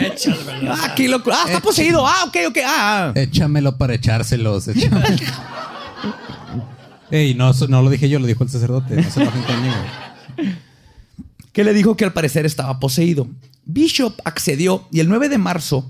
[0.00, 0.72] Échamelo.
[0.72, 2.04] Ah, aquí lo- ah, está poseído.
[2.06, 2.58] Ah, ok, ok.
[2.66, 3.12] Ah.
[3.14, 4.66] Échamelo para echárselos.
[4.66, 5.16] échamelo.
[7.12, 8.96] Ey, no, no lo dije yo, lo dijo el sacerdote.
[8.96, 9.74] No se enojen conmigo.
[11.52, 13.28] que le dijo que al parecer estaba poseído.
[13.64, 15.88] Bishop accedió y el 9 de marzo,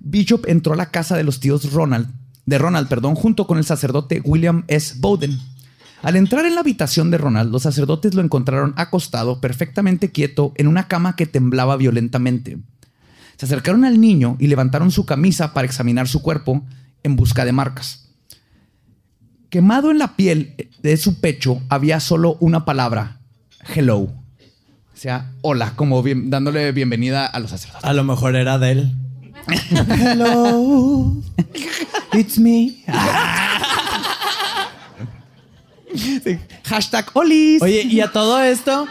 [0.00, 2.08] Bishop entró a la casa de los tíos Ronald,
[2.46, 4.96] de Ronald, perdón, junto con el sacerdote William S.
[4.98, 5.38] Bowden.
[6.02, 10.66] Al entrar en la habitación de Ronald, los sacerdotes lo encontraron acostado, perfectamente quieto, en
[10.66, 12.58] una cama que temblaba violentamente.
[13.36, 16.64] Se acercaron al niño y levantaron su camisa para examinar su cuerpo
[17.02, 18.08] en busca de marcas.
[19.50, 23.20] Quemado en la piel de su pecho había solo una palabra,
[23.74, 23.98] hello.
[23.98, 24.12] O
[24.94, 27.84] sea, hola, como dándole bienvenida a los sacerdotes.
[27.84, 28.96] A lo mejor era de él.
[29.46, 31.14] Hello,
[32.12, 32.84] it's me.
[36.64, 37.62] Hashtag Olis.
[37.62, 38.86] Oye, y a todo esto,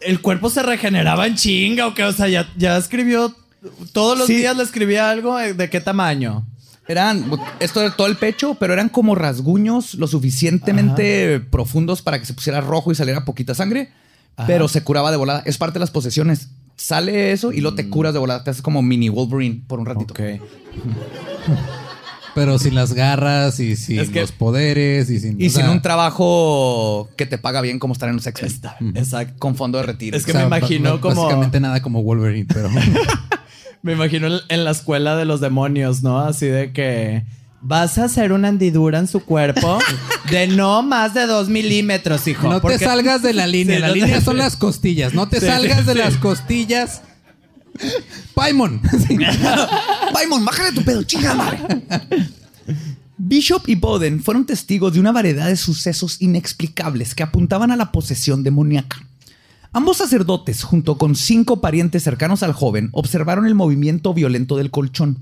[0.00, 2.04] ¿el cuerpo se regeneraba en chinga o qué?
[2.04, 3.34] O sea, ya, ya escribió,
[3.92, 4.36] todos los Sí.
[4.36, 6.46] días le escribía algo, ¿de qué tamaño?
[6.86, 12.24] Eran, esto era todo el pecho, pero eran como rasguños lo suficientemente profundos para que
[12.24, 13.92] se pusiera rojo y saliera poquita sangre,
[14.46, 15.42] pero se curaba de volada.
[15.44, 16.48] Es parte de las posesiones.
[16.78, 18.44] Sale eso y luego te curas de volada.
[18.44, 20.14] Te haces como mini Wolverine por un ratito.
[20.14, 20.20] Ok.
[22.34, 25.40] Pero sin las garras y sin Es que- los poderes y sin.
[25.40, 28.52] Y o sin sea, un trabajo que te paga bien como estar en los X-Men.
[28.52, 29.34] Está, exacto.
[29.40, 30.16] Con fondo de retiro.
[30.16, 32.68] Es que o sea, me imagino ba- como- Básicamente nada como Wolverine, pero.
[33.82, 36.18] Me imagino en- en la escuela de los demonios, ¿no?
[36.20, 37.24] Así de que
[37.60, 39.78] vas a hacer una hendidura en su cuerpo
[40.30, 42.48] de no más de dos milímetros, hijo.
[42.48, 43.76] No porque- te salgas de la línea.
[43.76, 45.14] Sí, la no te- línea son las costillas.
[45.14, 47.02] No te Sí, salgas sí, de las costillas.
[48.34, 48.80] Paimon.
[49.06, 49.16] Sí.
[50.12, 51.82] Paimon, bájale tu pedo, chingada madre.
[53.16, 57.90] Bishop y Boden fueron testigos de una variedad de sucesos inexplicables que apuntaban a la
[57.92, 59.04] posesión demoníaca.
[59.72, 65.18] Ambos sacerdotes, junto con cinco parientes cercanos al joven, observaron el movimiento violento del colchón.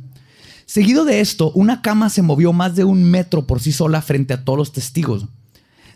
[0.66, 4.34] Seguido de esto, una cama se movió más de un metro por sí sola frente
[4.34, 5.26] a todos los testigos.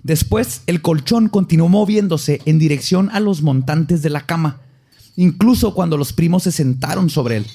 [0.02, 4.60] Después, el colchón continuó moviéndose en dirección a los montantes de la cama,
[5.16, 7.46] incluso cuando los primos se sentaron sobre él.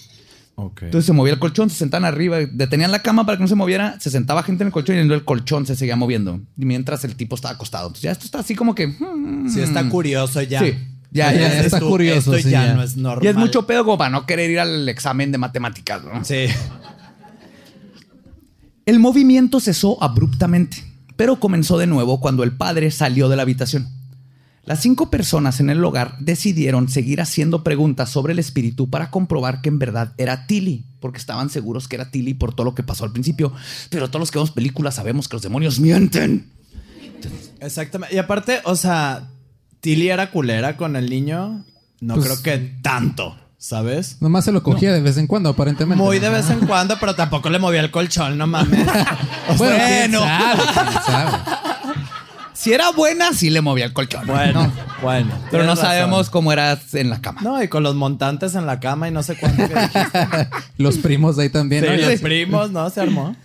[0.57, 3.55] Entonces se movía el colchón, se sentaban arriba, detenían la cama para que no se
[3.55, 6.39] moviera, se sentaba gente en el colchón y el colchón se seguía moviendo.
[6.55, 7.87] Mientras el tipo estaba acostado.
[7.87, 8.87] Entonces ya esto está así como que...
[8.87, 10.61] hmm, Sí, está curioso ya.
[10.61, 10.73] Sí,
[11.11, 12.73] ya, ya, está tú, curioso, Esto sí, ya, ya.
[12.73, 13.25] no es normal.
[13.25, 16.03] Y es mucho pedo como para no querer ir al examen de matemáticas.
[16.03, 16.23] ¿no?
[16.23, 16.45] Sí.
[18.85, 20.77] El movimiento cesó abruptamente,
[21.15, 23.87] pero comenzó de nuevo cuando el padre salió de la habitación.
[24.63, 29.61] Las cinco personas en el hogar decidieron seguir haciendo preguntas sobre el espíritu para comprobar
[29.61, 32.81] que en verdad era Tilly, porque estaban seguros que era Tilly por todo lo que
[32.83, 33.53] pasó al principio.
[33.91, 36.51] Pero todos los que vemos películas sabemos que los demonios mienten.
[37.59, 38.15] Exactamente.
[38.15, 39.29] Y aparte, o sea,
[39.81, 41.63] Tilly era culera con el niño.
[42.01, 44.17] No Pues- creo que tanto, ¿sabes?
[44.19, 46.03] Nomás se lo cogía de vez en cuando, aparentemente.
[46.03, 48.85] Muy de vez en cuando, pero tampoco le movía el colchón, no mames.
[49.57, 50.19] Bueno, quién Bueno.
[50.19, 51.37] sabe, quién sabe.
[52.53, 54.25] Si era buena, sí le movía el colchón.
[54.27, 54.71] Bueno, ¿no?
[55.01, 55.31] bueno.
[55.51, 55.85] Pero no razón.
[55.85, 57.41] sabemos cómo eras en la cama.
[57.41, 60.27] No, y con los montantes en la cama y no sé cuánto que dijiste.
[60.77, 61.83] Los primos de ahí también.
[61.83, 62.09] Sí, ¿no?
[62.09, 62.89] los primos, ¿no?
[62.89, 63.35] Se armó.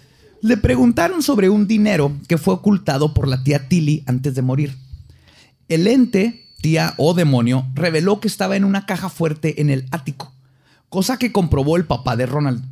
[0.42, 4.76] Le preguntaron sobre un dinero que fue ocultado por la tía Tilly antes de morir.
[5.68, 10.32] El ente, tía o demonio, reveló que estaba en una caja fuerte en el ático,
[10.88, 12.64] cosa que comprobó el papá de Ronald.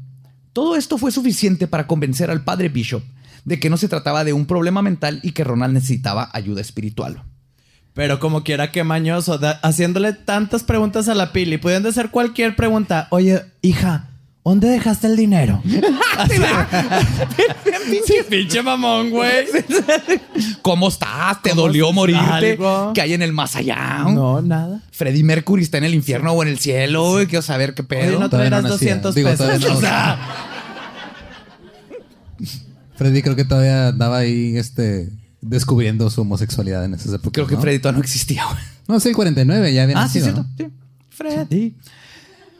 [0.52, 3.02] Todo esto fue suficiente para convencer al padre Bishop
[3.44, 7.22] de que no se trataba de un problema mental y que Ronald necesitaba ayuda espiritual.
[7.94, 13.08] Pero como quiera que mañoso, haciéndole tantas preguntas a la Pili, pudiendo hacer cualquier pregunta.
[13.10, 14.07] Oye, hija,
[14.50, 15.62] ¿dónde dejaste el dinero?
[17.90, 19.46] pinche, pinche mamón, güey.
[20.62, 21.40] ¿Cómo estás?
[21.42, 22.52] ¿Te ¿Cómo dolió morirte?
[22.52, 22.92] ¿Algo?
[22.94, 24.04] ¿Qué hay en el más allá?
[24.08, 24.82] No, nada.
[24.90, 27.10] Freddie Mercury está en el infierno o en el cielo.
[27.12, 27.26] güey.
[27.26, 28.08] Quiero saber qué pedo.
[28.08, 28.96] Oye, no Todavía no nacía.
[28.96, 29.60] 200 Digo, pesos.
[29.60, 29.74] no.
[29.76, 30.18] O sea,
[32.96, 35.08] Freddy creo que todavía andaba ahí, este,
[35.40, 37.32] descubriendo su homosexualidad en esas épocas.
[37.32, 37.60] Creo que ¿no?
[37.60, 38.58] Freddy todavía no existía, güey.
[38.88, 40.42] No, es el 49, ya había Ah, sí, nacido, cierto.
[40.42, 40.48] ¿no?
[40.66, 40.72] Sí.
[41.10, 41.74] Freddy.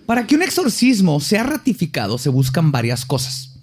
[0.09, 3.59] Para que un exorcismo sea ratificado se buscan varias cosas.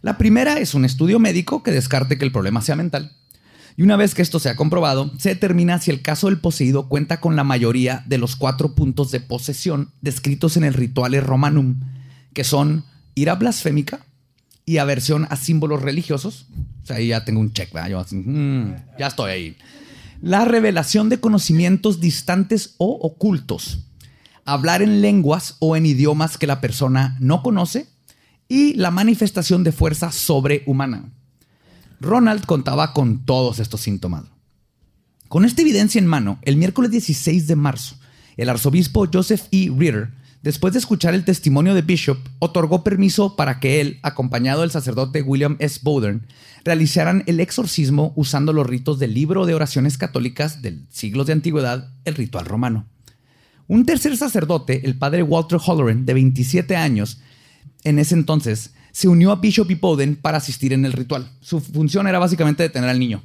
[0.00, 3.12] La primera es un estudio médico que descarte que el problema sea mental.
[3.76, 7.20] Y una vez que esto sea comprobado, se determina si el caso del poseído cuenta
[7.20, 11.80] con la mayoría de los cuatro puntos de posesión descritos en el Rituale Romanum,
[12.32, 14.00] que son ira blasfémica
[14.64, 16.46] y aversión a símbolos religiosos.
[16.82, 17.74] O sea, ahí ya tengo un check.
[17.90, 19.56] Yo así, mm, ya estoy ahí.
[20.22, 23.80] La revelación de conocimientos distantes o ocultos.
[24.44, 27.86] Hablar en lenguas o en idiomas que la persona no conoce.
[28.48, 31.10] Y la manifestación de fuerza sobrehumana.
[32.00, 34.24] Ronald contaba con todos estos síntomas.
[35.28, 37.96] Con esta evidencia en mano, el miércoles 16 de marzo,
[38.36, 39.70] el arzobispo Joseph E.
[39.70, 40.10] Ritter,
[40.42, 45.22] después de escuchar el testimonio de Bishop, otorgó permiso para que él, acompañado del sacerdote
[45.22, 45.80] William S.
[45.82, 46.26] Bowden,
[46.64, 51.92] realizaran el exorcismo usando los ritos del libro de oraciones católicas del siglos de antigüedad,
[52.04, 52.86] el ritual romano.
[53.70, 57.20] Un tercer sacerdote, el padre Walter Holloran, de 27 años,
[57.84, 61.30] en ese entonces, se unió a Bishop y Bowden para asistir en el ritual.
[61.40, 63.22] Su función era básicamente detener al niño,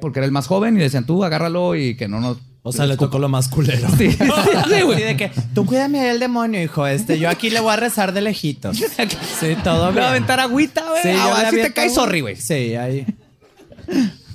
[0.00, 2.36] porque era el más joven y le decían, tú agárralo y que no nos...
[2.64, 3.88] O sea, le tocó lo más culero.
[3.96, 4.94] Sí, sí, sí, güey.
[4.98, 6.86] Así de que, tú cuídame del demonio, hijo.
[6.86, 8.76] Este, yo aquí le voy a rezar de lejitos.
[9.40, 10.02] Sí, todo Le bien.
[10.02, 11.02] va a aventar agüita, güey.
[11.02, 12.36] Sí, Ah, le así te aviento caes, sorry, güey.
[12.36, 13.06] Sí, ahí.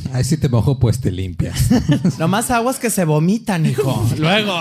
[0.13, 1.69] Ahí si te mojo, pues te limpias.
[2.19, 4.07] Nomás aguas que se vomitan, hijo.
[4.17, 4.59] Luego.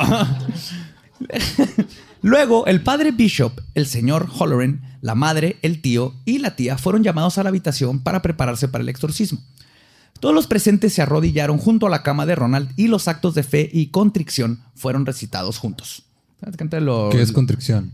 [2.23, 7.03] Luego, el padre Bishop, el señor Holloran, la madre, el tío y la tía fueron
[7.03, 9.41] llamados a la habitación para prepararse para el exorcismo.
[10.21, 13.43] Todos los presentes se arrodillaron junto a la cama de Ronald y los actos de
[13.43, 16.05] fe y contrición fueron recitados juntos.
[17.11, 17.93] ¿Qué es contrición?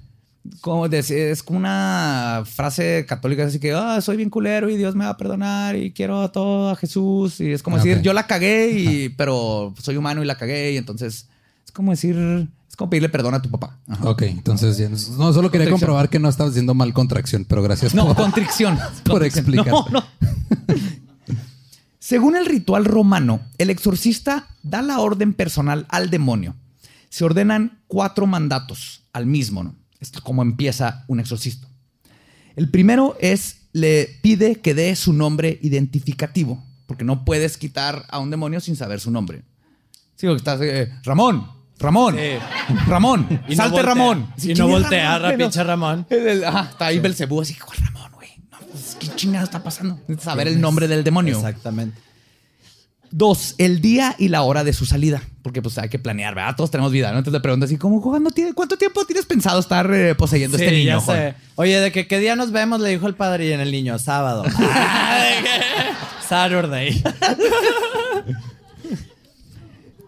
[0.61, 4.95] Como decir, es como una frase católica así que ah, soy bien culero y Dios
[4.95, 8.03] me va a perdonar y quiero a todo a Jesús y es como Ah, decir
[8.03, 11.29] yo la cagué y pero soy humano y la cagué y entonces
[11.65, 13.79] es como decir es como pedirle perdón a tu papá.
[13.87, 14.09] Ajá.
[14.09, 15.11] Ok, entonces.
[15.11, 18.79] No, solo quería comprobar que no estabas diciendo mal contracción, pero gracias No, por, contrición.
[19.05, 19.67] por explicar.
[19.69, 20.03] No, no.
[21.99, 26.57] Según el ritual romano, el exorcista da la orden personal al demonio.
[27.11, 29.77] Se ordenan cuatro mandatos al mismo, ¿no?
[30.03, 31.69] Esto es como empieza un exorcista.
[32.57, 38.19] El primero es, le pide que dé su nombre identificativo, porque no puedes quitar a
[38.19, 39.45] un demonio sin saber su nombre.
[40.17, 41.47] Sí, porque estás, eh, Ramón,
[41.79, 42.17] Ramón,
[42.87, 43.81] Ramón, Y salte.
[43.83, 44.33] Ramón.
[44.37, 46.07] Y ¿quién no voltea, Ramón, pinche Ramón.
[46.11, 48.29] El- el- ajá, está ahí Belcebú así, ¿cuál Ramón, güey?
[48.51, 49.99] No, pues, ¿Qué chingada está pasando?
[50.21, 51.37] Saber el nombre del demonio.
[51.37, 51.99] Exactamente.
[53.15, 55.23] Dos, el día y la hora de su salida.
[55.43, 56.57] Porque pues hay que planear, ¿verdad?
[56.57, 57.19] Todos tenemos vida, ¿no?
[57.19, 60.65] Entonces le preguntas así, ¿cómo, cuándo tiene- ¿cuánto tiempo tienes pensado estar eh, poseyendo Sí,
[60.65, 60.99] este niño?
[60.99, 61.35] ya sé.
[61.57, 62.81] Oye, ¿de que qué día nos vemos?
[62.81, 64.45] Le dijo el padre y en el niño, sábado.
[66.29, 67.03] Saturday.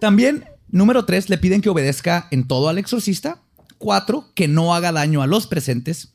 [0.00, 3.38] También, número tres, le piden que obedezca en todo al exorcista.
[3.78, 6.08] Cuatro, que no haga daño a los presentes.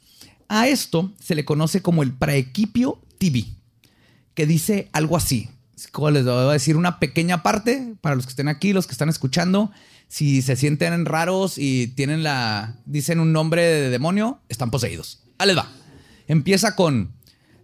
[0.47, 3.53] A esto se le conoce como el praequipio tibi,
[4.33, 5.49] que dice algo así.
[5.87, 8.91] Como les voy a decir una pequeña parte para los que estén aquí, los que
[8.91, 9.71] están escuchando.
[10.07, 12.75] Si se sienten raros y tienen la.
[12.85, 15.21] dicen un nombre de demonio, están poseídos.
[15.37, 15.69] Ahí les va.
[16.27, 17.11] Empieza con.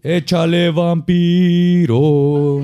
[0.04, 2.62] Échale vampiro.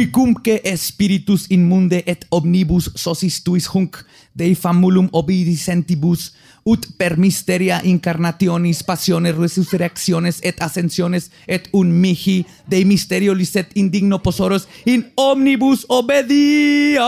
[0.00, 3.98] Quicumque spiritus inmunde et omnibus sosis tuis hunc
[4.32, 6.30] dei famulum obedicentibus
[6.64, 14.22] ut per mysteria incarnationis passiones resurrecciones et ascensiones et un mihi dei misterio licet indigno
[14.22, 17.00] posoros in omnibus obedias.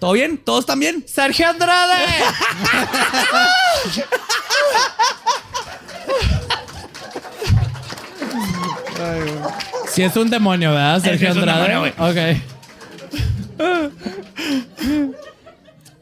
[0.00, 0.36] ¿Todo bien?
[0.38, 1.04] ¿Todos están bien?
[1.06, 2.04] ¡Sergio Andrade!
[9.88, 11.00] Si es un demonio, ¿verdad?
[11.02, 11.72] Sergio es un Andrade.
[11.72, 12.16] demonio, ok.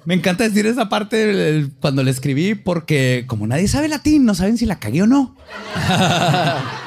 [0.05, 4.59] Me encanta decir esa parte cuando le escribí porque como nadie sabe latín, no saben
[4.59, 5.37] si la cagué o no.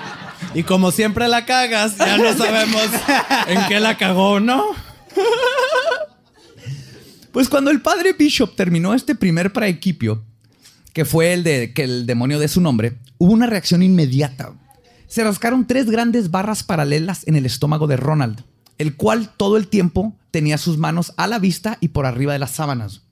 [0.54, 2.84] Y como siempre la cagas, ya no sabemos
[3.48, 4.64] en qué la cagó o no.
[7.32, 10.24] Pues cuando el padre Bishop terminó este primer praequipio,
[10.94, 14.54] que fue el de que el demonio dé su nombre, hubo una reacción inmediata.
[15.08, 18.44] Se rascaron tres grandes barras paralelas en el estómago de Ronald,
[18.80, 22.40] el cual todo el tiempo tenía sus manos a la vista y por arriba de
[22.40, 23.04] las sábanas.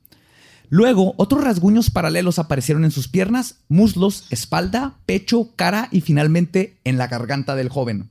[0.69, 6.97] Luego, otros rasguños paralelos aparecieron en sus piernas, muslos, espalda, pecho, cara y finalmente en
[6.97, 8.09] la garganta del joven.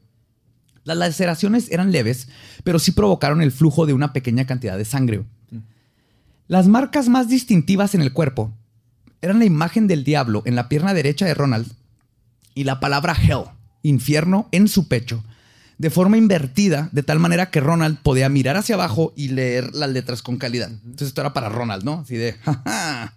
[0.84, 2.28] Las laceraciones eran leves,
[2.62, 5.24] pero sí provocaron el flujo de una pequeña cantidad de sangre.
[6.46, 8.52] Las marcas más distintivas en el cuerpo
[9.22, 11.72] eran la imagen del diablo en la pierna derecha de Ronald
[12.54, 13.44] y la palabra hell,
[13.82, 15.24] infierno, en su pecho,
[15.78, 19.90] de forma invertida, de tal manera que Ronald podía mirar hacia abajo y leer las
[19.90, 20.70] letras con calidad.
[20.70, 22.00] Entonces esto era para Ronald, ¿no?
[22.00, 23.14] Así de, jaja,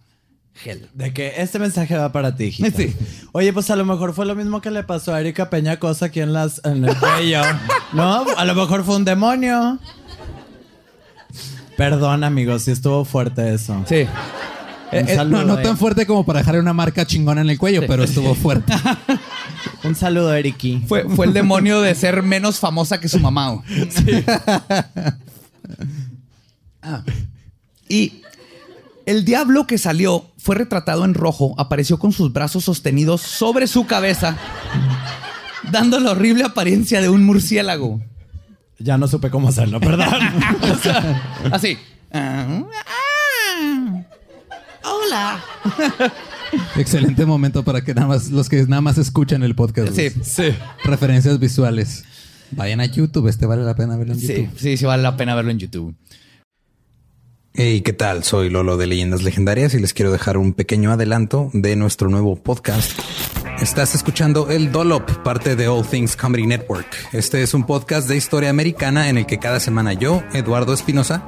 [0.55, 0.89] gel.
[0.93, 2.71] De que este mensaje va para ti, hijita.
[2.71, 2.95] Sí.
[3.31, 6.07] Oye, pues a lo mejor fue lo mismo que le pasó a Erika Peña Cosa
[6.07, 7.41] aquí en, las, en el cuello.
[7.93, 8.25] ¿No?
[8.37, 9.79] A lo mejor fue un demonio.
[11.77, 13.83] Perdón, amigos, si estuvo fuerte eso.
[13.87, 14.07] Sí.
[14.91, 15.63] Eh, eh, saludo, no, no eh.
[15.63, 18.73] tan fuerte como para dejarle una marca chingona en el cuello, pero estuvo fuerte.
[19.83, 20.83] Un saludo, Eriki.
[20.87, 23.51] Fue, fue el demonio de ser menos famosa que su mamá.
[23.51, 24.25] güey.
[26.81, 27.03] Ah.
[27.89, 28.21] Y
[29.05, 33.85] el diablo que salió fue retratado en rojo, apareció con sus brazos sostenidos sobre su
[33.85, 34.37] cabeza,
[35.71, 38.01] dando la horrible apariencia de un murciélago.
[38.79, 40.07] Ya no supe cómo hacerlo, perdón.
[41.51, 41.77] Así.
[42.13, 42.45] Ah,
[44.83, 45.43] Hola.
[46.77, 49.93] Excelente momento para que nada más los que nada más escuchan el podcast.
[49.95, 50.49] Sí, sí.
[50.83, 52.03] Referencias visuales.
[52.51, 54.49] Vayan a YouTube, este vale la pena verlo en Sí, YouTube.
[54.57, 55.95] sí, sí, vale la pena verlo en YouTube.
[57.53, 58.23] Hey, ¿qué tal?
[58.23, 62.35] Soy Lolo de Leyendas Legendarias y les quiero dejar un pequeño adelanto de nuestro nuevo
[62.35, 62.91] podcast.
[63.59, 66.85] Estás escuchando El Dolop, parte de All Things Comedy Network.
[67.13, 71.27] Este es un podcast de historia americana en el que cada semana yo, Eduardo Espinosa,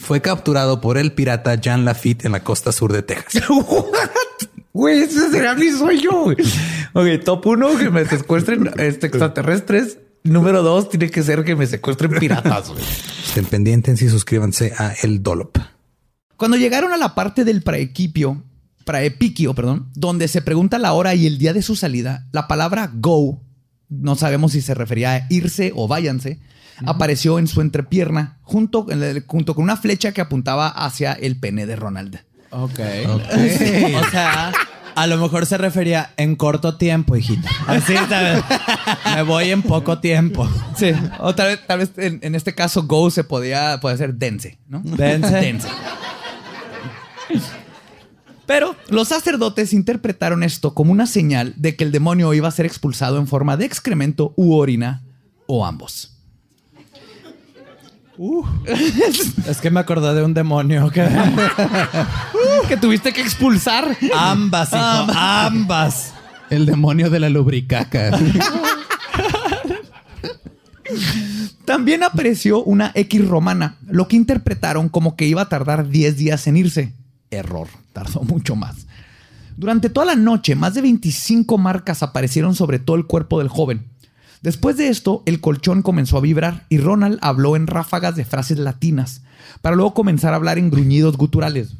[0.00, 3.44] fue capturado por el pirata Jean Lafitte en la costa sur de Texas.
[4.72, 6.26] Güey, ese será mi sueño.
[6.92, 9.98] Ok, top uno, que me secuestren este, extraterrestres.
[10.22, 12.72] Número dos, tiene que ser que me secuestren piratas.
[13.26, 15.58] Estén pendientes y suscríbanse a El Dolop.
[16.36, 18.44] Cuando llegaron a la parte del praequipio,
[18.84, 22.92] praepiquio, perdón, donde se pregunta la hora y el día de su salida, la palabra
[22.94, 23.42] go,
[23.88, 26.38] no sabemos si se refería a irse o váyanse,
[26.86, 28.86] apareció en su entrepierna junto,
[29.26, 32.20] junto con una flecha que apuntaba hacia el pene de Ronald.
[32.50, 32.80] Ok.
[34.00, 34.52] O sea,
[34.94, 37.48] a lo mejor se refería en corto tiempo, hijita.
[37.66, 38.42] Así, ¿sabes?
[39.14, 40.48] Me voy en poco tiempo.
[40.76, 44.14] Sí, o tal vez, tal vez en, en este caso go se podía, puede ser
[44.14, 44.80] dense, ¿no?
[44.84, 45.30] Dense.
[45.30, 45.68] Dense.
[48.46, 52.66] Pero los sacerdotes interpretaron esto como una señal de que el demonio iba a ser
[52.66, 55.04] expulsado en forma de excremento u orina
[55.46, 56.19] o ambos.
[59.46, 61.08] Es que me acordé de un demonio que...
[62.68, 63.96] que tuviste que expulsar.
[64.14, 64.78] Ambas, hijo.
[65.16, 66.12] Ambas.
[66.50, 68.10] El demonio de la lubricaca.
[71.64, 76.46] También apareció una X romana, lo que interpretaron como que iba a tardar 10 días
[76.46, 76.92] en irse.
[77.30, 78.86] Error, tardó mucho más.
[79.56, 83.86] Durante toda la noche, más de 25 marcas aparecieron sobre todo el cuerpo del joven.
[84.42, 88.58] Después de esto, el colchón comenzó a vibrar y Ronald habló en ráfagas de frases
[88.58, 89.22] latinas,
[89.60, 91.74] para luego comenzar a hablar en gruñidos guturales.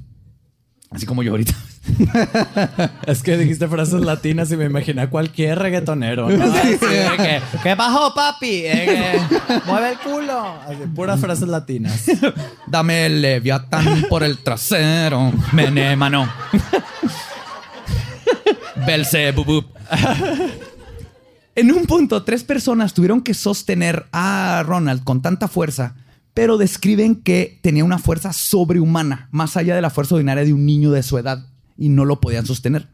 [0.90, 1.54] Así como yo ahorita.
[3.06, 6.28] Es que dijiste frases latinas y me imaginé a cualquier reggaetonero.
[6.28, 6.44] ¿no?
[6.44, 6.78] Así de
[7.16, 8.62] que, ¿Qué bajó, papi?
[8.64, 10.56] Eh, que, mueve el culo.
[10.66, 12.04] Así, puras frases latinas.
[12.66, 15.32] Dame el leviatán por el trasero.
[15.52, 16.30] Menemano.
[18.86, 19.66] Belzebubub.
[21.56, 25.96] En un punto, tres personas tuvieron que sostener a Ronald con tanta fuerza,
[26.32, 30.64] pero describen que tenía una fuerza sobrehumana, más allá de la fuerza ordinaria de un
[30.64, 31.46] niño de su edad,
[31.76, 32.88] y no lo podían sostener.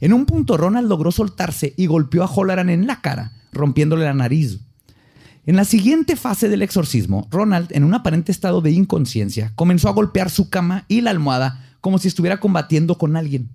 [0.00, 4.12] En un punto, Ronald logró soltarse y golpeó a Holaran en la cara, rompiéndole la
[4.12, 4.60] nariz.
[5.46, 9.92] En la siguiente fase del exorcismo, Ronald, en un aparente estado de inconsciencia, comenzó a
[9.92, 13.50] golpear su cama y la almohada como si estuviera combatiendo con alguien.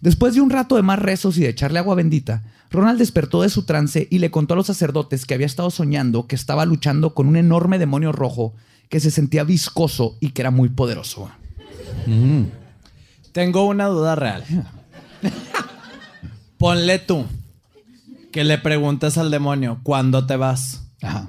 [0.00, 3.48] Después de un rato de más rezos y de echarle agua bendita, Ronald despertó de
[3.48, 7.14] su trance y le contó a los sacerdotes que había estado soñando que estaba luchando
[7.14, 8.54] con un enorme demonio rojo
[8.88, 11.30] que se sentía viscoso y que era muy poderoso.
[13.32, 14.44] Tengo una duda real.
[16.58, 17.24] Ponle tú
[18.32, 20.82] que le preguntes al demonio cuándo te vas.
[21.02, 21.28] Ajá.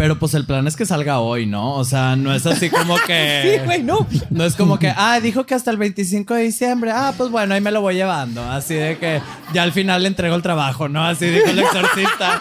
[0.00, 1.74] Pero pues el plan es que salga hoy, ¿no?
[1.74, 3.58] O sea, no es así como que.
[3.58, 4.06] Sí, güey, no.
[4.30, 6.90] No es como que, ah, dijo que hasta el 25 de diciembre.
[6.90, 8.42] Ah, pues bueno, ahí me lo voy llevando.
[8.50, 9.20] Así de que
[9.52, 11.04] ya al final le entrego el trabajo, ¿no?
[11.04, 12.40] Así dijo el exorcista.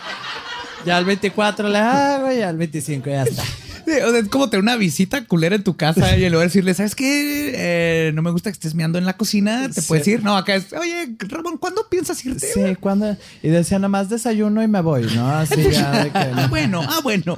[0.86, 3.44] Ya al 24 le hago y al 25 ya está.
[3.92, 6.96] O sea, es como tener una visita culera en tu casa y de decirle, ¿sabes
[6.96, 7.52] qué?
[7.56, 9.70] Eh, no me gusta que estés meando en la cocina.
[9.74, 9.88] ¿Te Sí.
[9.88, 10.24] puedes ir?
[10.24, 12.48] No, acá es, oye, Ramón, ¿cuándo piensas irte?
[12.54, 13.16] Sí, cuando.
[13.44, 15.30] Y decía nada más desayuno y me voy, ¿no?
[15.30, 16.18] Así ya de que.
[16.18, 17.38] Ah, bueno, ah, bueno.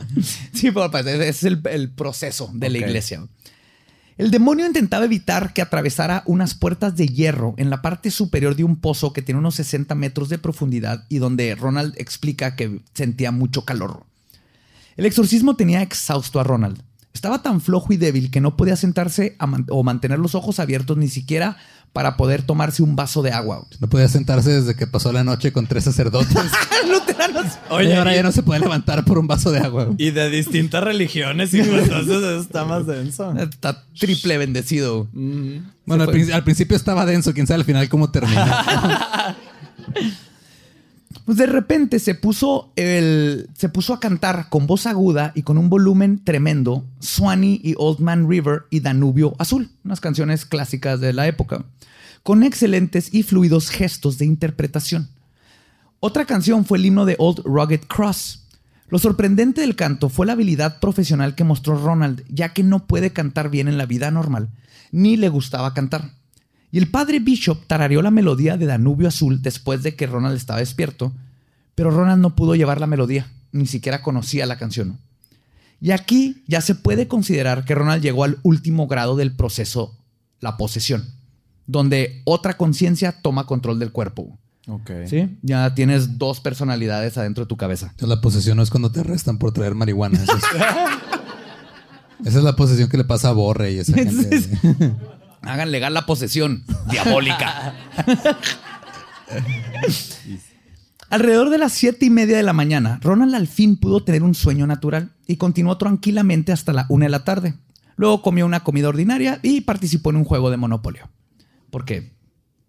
[0.54, 3.24] Sí, pues, ese es el, el proceso de la iglesia.
[4.18, 8.64] El demonio intentaba evitar que atravesara unas puertas de hierro en la parte superior de
[8.64, 13.32] un pozo que tiene unos 60 metros de profundidad y donde Ronald explica que sentía
[13.32, 14.04] mucho calor.
[14.98, 16.82] El exorcismo tenía exhausto a Ronald.
[17.14, 20.60] Estaba tan flojo y débil que no podía sentarse a man- o mantener los ojos
[20.60, 21.58] abiertos ni siquiera
[21.92, 23.68] para poder tomarse un vaso de agua.
[23.82, 26.38] No podía sentarse desde que pasó la noche con tres sacerdotes.
[26.90, 27.58] Luteranos.
[27.70, 29.90] Oye, ahora ya no se puede levantar por un vaso de agua.
[29.98, 33.34] Y de distintas religiones, hijo, entonces eso está más denso.
[33.38, 35.10] Está triple bendecido.
[35.12, 38.42] Bueno, al, prin- al principio estaba denso, quién sabe al final cómo terminó.
[41.26, 45.58] Pues de repente se puso, el, se puso a cantar con voz aguda y con
[45.58, 51.14] un volumen tremendo Swanee y Old Man River y Danubio Azul, unas canciones clásicas de
[51.14, 51.66] la época,
[52.24, 55.10] con excelentes y fluidos gestos de interpretación.
[56.00, 58.48] Otra canción fue el himno de Old Rugged Cross.
[58.90, 63.14] Lo sorprendente del canto fue la habilidad profesional que mostró Ronald, ya que no puede
[63.14, 64.50] cantar bien en la vida normal,
[64.92, 66.21] ni le gustaba cantar.
[66.72, 70.60] Y el padre Bishop tarareó la melodía de Danubio Azul después de que Ronald estaba
[70.60, 71.12] despierto,
[71.76, 74.98] pero Ronald no pudo llevar la melodía, ni siquiera conocía la canción.
[75.82, 79.98] Y aquí ya se puede considerar que Ronald llegó al último grado del proceso,
[80.40, 81.06] la posesión,
[81.68, 84.38] donde otra conciencia toma control del cuerpo.
[84.68, 84.92] Ok.
[85.08, 85.38] ¿Sí?
[85.42, 87.88] Ya tienes dos personalidades adentro de tu cabeza.
[87.88, 90.22] Entonces, la posesión no es cuando te arrestan por traer marihuana.
[90.22, 90.44] Esa es,
[92.28, 94.48] esa es la posesión que le pasa a Borre y esa gente.
[95.42, 97.74] Hagan legal la posesión diabólica.
[101.10, 104.34] Alrededor de las siete y media de la mañana, Ronald al fin pudo tener un
[104.34, 107.56] sueño natural y continuó tranquilamente hasta la una de la tarde.
[107.98, 111.10] Luego comió una comida ordinaria y participó en un juego de Monopolio.
[111.70, 112.14] ¿Por qué?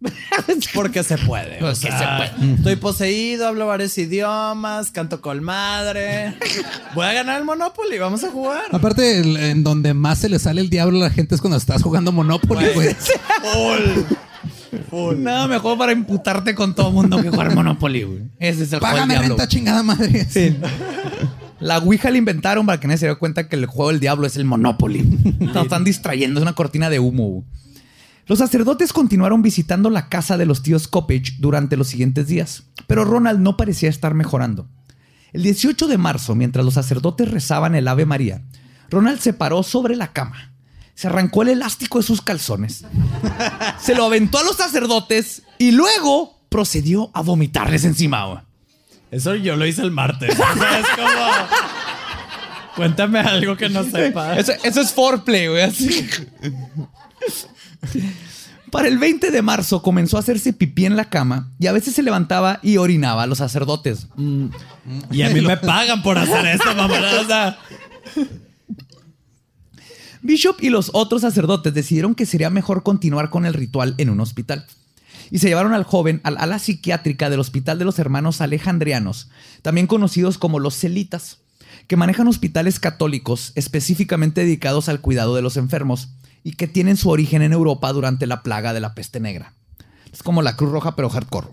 [0.75, 1.57] Porque se puede.
[1.57, 1.99] o Porque sea,
[2.29, 2.55] se puede.
[2.55, 6.35] Estoy poseído, hablo varios idiomas, canto con madre.
[6.95, 8.63] Voy a ganar el Monopoly, vamos a jugar.
[8.73, 11.57] Aparte, el- en donde más se le sale el diablo a la gente es cuando
[11.57, 12.91] estás jugando Monopoly, güey.
[15.17, 18.19] Nada mejor para imputarte con todo el mundo que jugar Monopoly, güey.
[18.39, 19.29] Ese es el juego del Págame diablo.
[19.37, 20.27] renta, chingada madre.
[21.61, 24.27] La Ouija la inventaron para que nadie se dé cuenta que el juego del diablo
[24.27, 25.03] es el Monopoly.
[25.41, 27.45] Nos están distrayendo, es una cortina de humo.
[28.27, 33.05] Los sacerdotes continuaron visitando la casa de los tíos Coppage durante los siguientes días, pero
[33.05, 34.69] Ronald no parecía estar mejorando.
[35.33, 38.43] El 18 de marzo, mientras los sacerdotes rezaban el Ave María,
[38.91, 40.53] Ronald se paró sobre la cama,
[40.95, 42.85] se arrancó el elástico de sus calzones,
[43.81, 48.45] se lo aventó a los sacerdotes y luego procedió a vomitarles encima.
[49.11, 50.39] Eso yo lo hice el martes.
[50.39, 51.33] O sea, es como.
[52.77, 54.39] Cuéntame algo que no sepa.
[54.39, 55.63] Eso, eso es foreplay, güey.
[55.63, 56.09] así.
[58.71, 61.95] Para el 20 de marzo comenzó a hacerse pipí en la cama y a veces
[61.95, 64.07] se levantaba y orinaba a los sacerdotes.
[65.11, 66.95] Y a mí me pagan por hacer eso, mamá.
[67.21, 67.59] O sea,
[70.23, 74.21] Bishop y los otros sacerdotes decidieron que sería mejor continuar con el ritual en un
[74.21, 74.65] hospital.
[75.31, 79.29] Y se llevaron al joven al ala psiquiátrica del Hospital de los Hermanos Alejandrianos,
[79.61, 81.39] también conocidos como los Celitas,
[81.89, 86.09] que manejan hospitales católicos específicamente dedicados al cuidado de los enfermos
[86.45, 89.55] y que tienen su origen en Europa durante la plaga de la peste negra.
[90.13, 91.49] Es como la Cruz Roja, pero hardcore.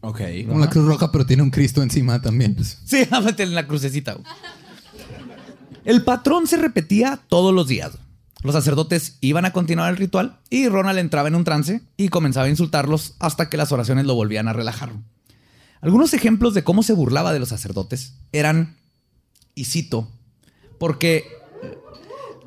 [0.00, 0.20] ok.
[0.46, 2.56] Como la Cruz Roja, pero tiene un Cristo encima también.
[2.64, 3.06] Sí,
[3.38, 4.16] en la crucecita.
[5.84, 7.98] El patrón se repetía todos los días.
[8.42, 12.46] Los sacerdotes iban a continuar el ritual y Ronald entraba en un trance y comenzaba
[12.46, 14.92] a insultarlos hasta que las oraciones lo volvían a relajar.
[15.80, 18.76] Algunos ejemplos de cómo se burlaba de los sacerdotes eran,
[19.54, 20.08] y cito,
[20.78, 21.26] porque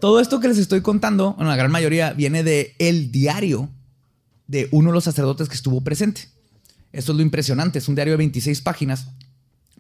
[0.02, 3.70] todo esto que les estoy contando, bueno, la gran mayoría viene de el diario
[4.48, 6.28] de uno de los sacerdotes que estuvo presente.
[6.92, 9.08] Esto es lo impresionante, es un diario de 26 páginas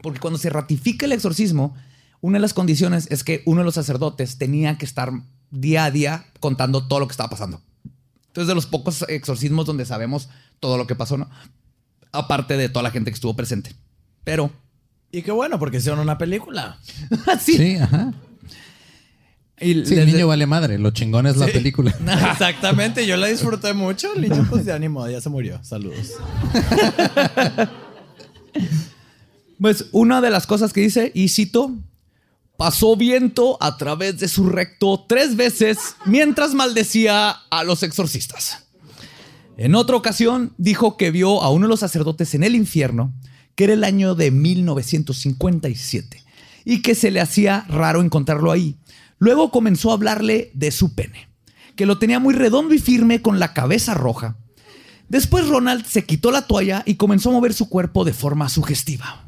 [0.01, 1.75] porque cuando se ratifica el exorcismo,
[2.21, 5.11] una de las condiciones es que uno de los sacerdotes tenía que estar
[5.49, 7.61] día a día contando todo lo que estaba pasando.
[8.27, 11.29] Entonces, de los pocos exorcismos donde sabemos todo lo que pasó, ¿no?
[12.11, 13.75] Aparte de toda la gente que estuvo presente.
[14.23, 14.51] Pero,
[15.11, 16.79] Y qué bueno, porque hicieron una película.
[17.27, 17.57] así.
[17.57, 18.13] Sí, ajá.
[19.61, 20.77] Y Sí, el niño vale madre.
[20.79, 21.95] Lo chingón es la película.
[22.31, 24.13] Exactamente, yo la disfruté mucho.
[24.15, 25.63] El niño, pues de ánimo, ya se murió.
[25.63, 26.13] Saludos.
[29.61, 31.71] Pues una de las cosas que dice, y cito,
[32.57, 38.65] pasó viento a través de su recto tres veces mientras maldecía a los exorcistas.
[39.57, 43.13] En otra ocasión dijo que vio a uno de los sacerdotes en el infierno,
[43.53, 46.23] que era el año de 1957,
[46.65, 48.77] y que se le hacía raro encontrarlo ahí.
[49.21, 51.27] Luego comenzó a hablarle de su pene,
[51.75, 54.35] que lo tenía muy redondo y firme con la cabeza roja.
[55.09, 59.25] Después Ronald se quitó la toalla y comenzó a mover su cuerpo de forma sugestiva.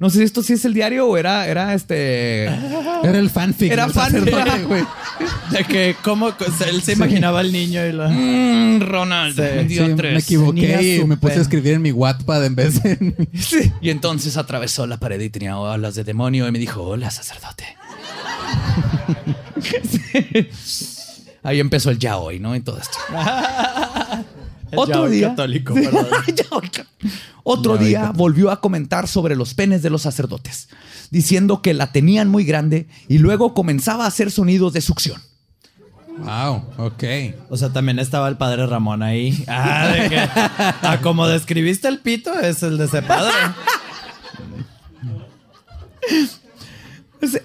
[0.00, 2.46] No sé si esto sí es el diario o era, era este.
[3.04, 3.70] Era el fanfic.
[3.70, 4.34] Era del fanfic.
[5.52, 6.30] De que cómo
[6.66, 8.08] él se imaginaba al niño y lo...
[8.08, 10.12] Mm, Ronald, Sí, dio Sí, tres.
[10.14, 12.92] me equivoqué y me puse a escribir en mi Wattpad en vez de...
[12.92, 13.70] en mi- Sí.
[13.80, 17.64] Y entonces atravesó la pared y tenía alas de demonio y me dijo, hola, sacerdote.
[21.42, 22.54] Ahí empezó el ya hoy, ¿no?
[22.54, 22.96] Y todo esto.
[24.70, 25.28] El Otro día.
[25.28, 25.74] católico,
[27.42, 28.18] Otro día católico.
[28.18, 30.70] volvió a comentar sobre los penes de los sacerdotes,
[31.10, 35.20] diciendo que la tenían muy grande y luego comenzaba a hacer sonidos de succión.
[36.18, 37.04] Wow, ok.
[37.50, 39.44] O sea, también estaba el padre Ramón ahí.
[39.46, 40.18] Ah, de que.
[40.18, 43.32] Ah, como describiste el pito, es el de ese padre.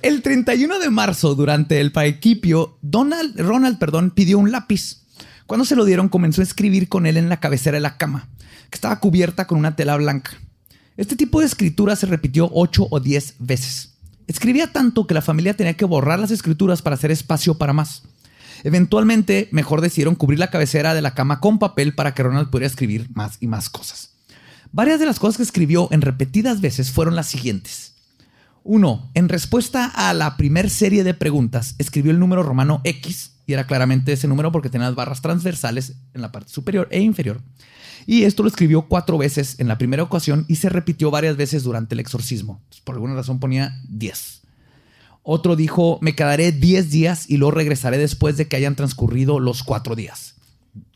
[0.01, 5.03] El 31 de marzo, durante el paequipio, Donald, Ronald perdón, pidió un lápiz.
[5.45, 8.27] Cuando se lo dieron, comenzó a escribir con él en la cabecera de la cama,
[8.71, 10.31] que estaba cubierta con una tela blanca.
[10.97, 13.91] Este tipo de escritura se repitió ocho o diez veces.
[14.25, 18.01] Escribía tanto que la familia tenía que borrar las escrituras para hacer espacio para más.
[18.63, 22.65] Eventualmente, mejor decidieron cubrir la cabecera de la cama con papel para que Ronald pudiera
[22.65, 24.09] escribir más y más cosas.
[24.71, 27.93] Varias de las cosas que escribió en repetidas veces fueron las siguientes.
[28.69, 33.53] Uno, en respuesta a la primer serie de preguntas, escribió el número romano X, y
[33.53, 37.41] era claramente ese número porque tenía las barras transversales en la parte superior e inferior.
[38.05, 41.63] Y esto lo escribió cuatro veces en la primera ocasión y se repitió varias veces
[41.63, 42.61] durante el exorcismo.
[42.83, 44.41] Por alguna razón ponía 10.
[45.23, 49.63] Otro dijo, me quedaré 10 días y luego regresaré después de que hayan transcurrido los
[49.63, 50.35] cuatro días.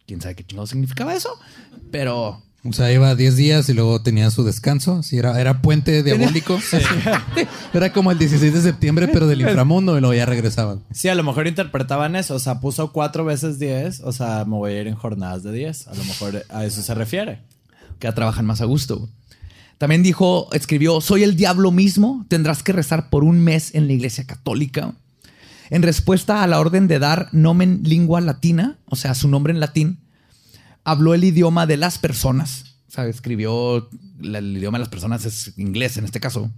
[0.05, 1.39] ¿Quién sabe qué chingado significaba eso?
[1.89, 5.01] Pero O sea, iba 10 días y luego tenía su descanso.
[5.01, 6.59] Sí, era, era puente diabólico.
[7.73, 10.83] Era como el 16 de septiembre, pero del inframundo y luego ya regresaban.
[10.91, 12.35] Sí, a lo mejor interpretaban eso.
[12.35, 14.01] O sea, puso cuatro veces 10.
[14.01, 15.87] O sea, me voy a ir en jornadas de 10.
[15.87, 17.39] A lo mejor a eso se refiere.
[17.97, 19.09] que ya trabajan más a gusto.
[19.79, 23.93] También dijo, escribió, soy el diablo mismo, tendrás que rezar por un mes en la
[23.93, 24.93] iglesia católica.
[25.71, 29.59] En respuesta a la orden de dar nomen lingua latina, o sea, su nombre en
[29.59, 29.97] latín,
[30.83, 32.75] habló el idioma de las personas.
[32.87, 36.51] O sea, escribió la- el idioma de las personas, es inglés en este caso.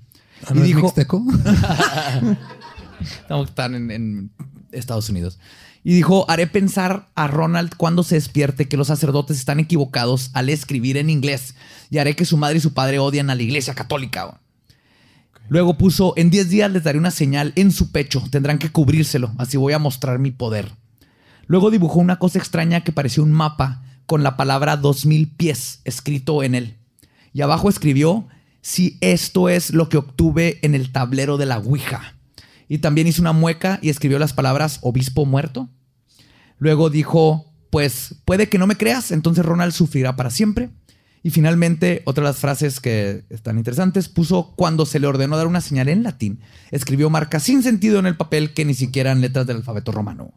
[0.46, 1.24] Ah, ¿no y es dijo, mixteco?
[3.30, 4.32] no, están en, en
[4.72, 5.40] Estados Unidos.
[5.84, 10.50] Y dijo, haré pensar a Ronald cuando se despierte que los sacerdotes están equivocados al
[10.50, 11.56] escribir en inglés
[11.90, 14.40] y haré que su madre y su padre odian a la iglesia católica.
[15.50, 19.34] Luego puso, en 10 días les daré una señal en su pecho, tendrán que cubrírselo,
[19.38, 20.72] así voy a mostrar mi poder.
[21.48, 26.44] Luego dibujó una cosa extraña que parecía un mapa con la palabra 2000 pies escrito
[26.44, 26.78] en él.
[27.34, 28.28] Y abajo escribió,
[28.62, 32.14] si esto es lo que obtuve en el tablero de la Ouija.
[32.70, 35.68] Y también hizo una mueca y escribió las palabras obispo muerto.
[36.60, 40.70] Luego dijo, pues puede que no me creas, entonces Ronald sufrirá para siempre.
[41.24, 45.48] Y finalmente, otra de las frases que están interesantes, puso cuando se le ordenó dar
[45.48, 46.40] una señal en latín,
[46.70, 50.36] escribió marcas sin sentido en el papel que ni siquiera en letras del alfabeto romano.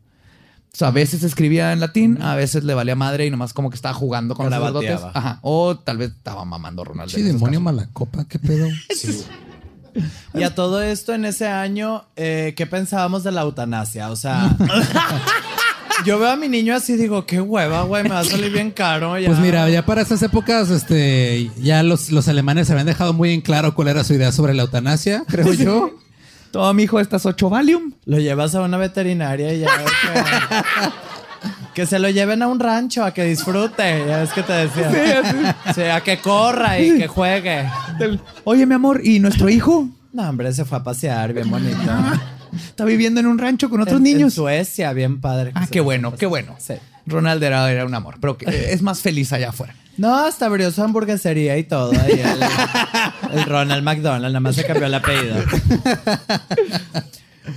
[0.77, 3.71] O sea, a veces escribía en latín, a veces le valía madre y nomás como
[3.71, 5.01] que estaba jugando con los sacerdotes.
[5.15, 5.39] Ajá.
[5.41, 7.11] O tal vez estaba mamando Ronald.
[7.11, 7.75] Che, en esos demonio casos.
[7.75, 8.69] mala copa, qué pedo.
[10.35, 14.11] Y a todo esto en ese año, eh, ¿qué pensábamos de la eutanasia?
[14.11, 14.55] O sea,
[16.05, 18.53] yo veo a mi niño así y digo, qué hueva, güey, me va a salir
[18.53, 19.19] bien caro.
[19.19, 19.29] ya".
[19.29, 23.41] Pues mira, ya para esas épocas, este, ya los, los alemanes habían dejado muy en
[23.41, 25.93] claro cuál era su idea sobre la eutanasia, creo yo.
[26.51, 27.93] Toma, mijo, estas ocho Valium.
[28.05, 30.91] Lo llevas a una veterinaria y ya ves que,
[31.75, 34.05] que se lo lleven a un rancho a que disfrute.
[34.07, 35.55] Ya ves que te decía.
[35.75, 37.69] Sí, a que corra y que juegue.
[38.45, 39.89] Oye, mi amor, ¿y nuestro hijo?
[40.13, 41.79] No, hombre, se fue a pasear, bien bonito.
[42.57, 44.33] Está viviendo en un rancho con otros En- En niños.
[44.35, 45.53] Suecia, bien padre.
[45.55, 46.55] Ah, qué bueno, qué bueno.
[46.59, 46.75] Sí.
[47.07, 49.75] Ronald era, era un amor, pero que es más feliz allá afuera.
[49.97, 51.93] No, hasta abrió su hamburguesería y todo.
[51.93, 55.37] ahí el, el Ronald McDonald, nada más se cambió el apellido.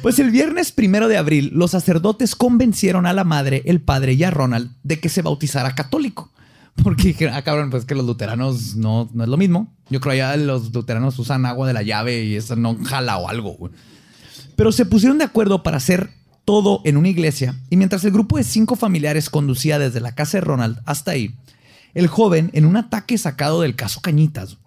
[0.01, 4.23] Pues el viernes primero de abril, los sacerdotes convencieron a la madre, el padre y
[4.23, 6.31] a Ronald de que se bautizara católico.
[6.83, 9.73] Porque dijeron, ah, cabrón, pues que los luteranos no, no es lo mismo.
[9.89, 13.27] Yo creo allá los luteranos usan agua de la llave y eso no jala o
[13.27, 13.71] algo.
[14.55, 16.11] Pero se pusieron de acuerdo para hacer
[16.49, 20.37] todo en una iglesia y mientras el grupo de cinco familiares conducía desde la casa
[20.37, 21.35] de Ronald hasta ahí,
[21.93, 24.57] el joven, en un ataque sacado del caso Cañitas,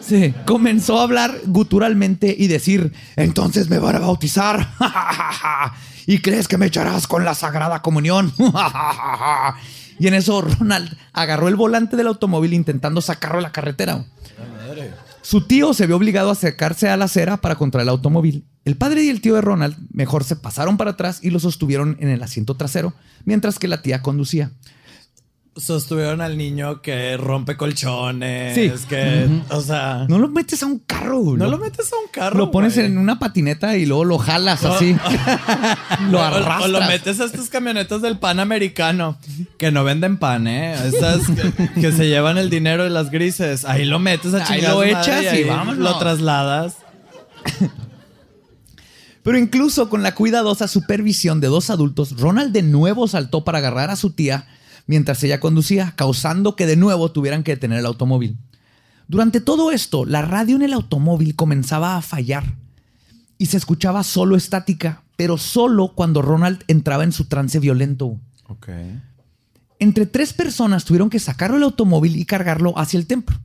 [0.00, 4.70] Sí, comenzó a hablar guturalmente y decir, entonces me van a bautizar.
[6.06, 8.32] ¿Y crees que me echarás con la Sagrada Comunión?
[9.98, 14.04] y en eso Ronald agarró el volante del automóvil intentando sacarlo de la carretera.
[15.22, 18.76] Su tío se vio obligado a acercarse a la acera para contra el automóvil El
[18.76, 22.08] padre y el tío de Ronald mejor se pasaron para atrás y lo sostuvieron en
[22.08, 22.92] el asiento trasero,
[23.24, 24.50] mientras que la tía conducía.
[25.56, 28.54] Sostuvieron al niño que rompe colchones.
[28.54, 28.86] Sí.
[28.86, 31.22] que, o sea, No lo metes a un carro.
[31.36, 32.38] no lo, lo metes a un carro.
[32.38, 32.86] lo pones güey.
[32.86, 34.96] en una patineta y luego lo jalas así.
[36.10, 36.62] lo arrastras.
[36.62, 39.18] O, lo metes a estas camionetas del pan americano.
[39.58, 40.74] Que no venden pan, ¿eh?
[40.86, 43.64] Estas que, que se llevan el dinero de las grises.
[43.64, 45.78] Ahí lo metes a Ahí chingar lo su madre echas y ahí vámonos.
[45.78, 46.76] Lo trasladas.
[49.22, 53.90] Pero incluso con la cuidadosa supervisión de dos adultos, Ronald de nuevo saltó para agarrar
[53.90, 54.46] a su tía
[54.86, 58.38] mientras ella conducía, causando que de nuevo tuvieran que detener el automóvil.
[59.08, 62.56] Durante todo esto, la radio en el automóvil comenzaba a fallar
[63.38, 68.20] y se escuchaba solo estática, pero solo cuando Ronald entraba en su trance violento.
[68.48, 68.68] Ok.
[69.80, 73.36] Entre tres personas tuvieron que sacarlo del automóvil y cargarlo hacia el templo.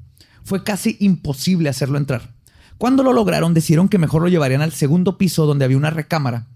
[0.44, 2.35] Fue casi imposible hacerlo entrar.
[2.78, 6.48] Cuando lo lograron, decidieron que mejor lo llevarían al segundo piso donde había una recámara,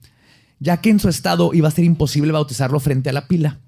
[0.60, 3.60] ya que en su estado iba a ser imposible bautizarlo frente a la pila.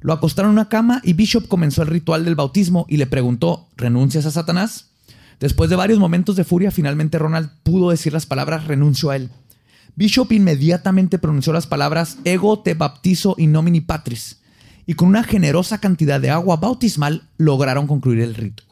[0.00, 3.68] Lo acostaron en una cama y Bishop comenzó el ritual del bautismo y le preguntó,
[3.76, 4.90] ¿renuncias a Satanás?
[5.40, 9.30] Después de varios momentos de furia, finalmente Ronald pudo decir las palabras renuncio a él.
[9.96, 14.40] Bishop inmediatamente pronunció las palabras ego te baptizo in nomini patris
[14.86, 18.62] y con una generosa cantidad de agua bautismal lograron concluir el rito.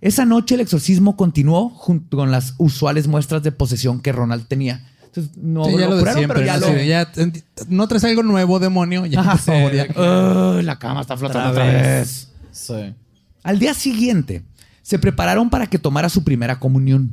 [0.00, 4.84] Esa noche el exorcismo continuó junto con las usuales muestras de posesión que Ronald tenía.
[5.06, 6.34] Entonces, no Sí, ya lo curaron, siempre.
[6.42, 6.66] pero ya ¿no?
[6.72, 9.06] lo- Sí, ya, ent- no traes algo nuevo, demonio.
[9.06, 9.86] Ya, por favor, ya.
[9.96, 12.28] Ay, la cama está flotando otra vez.
[12.52, 12.94] Sí.
[13.42, 14.44] Al día siguiente,
[14.82, 17.12] se prepararon para que tomara su primera comunión.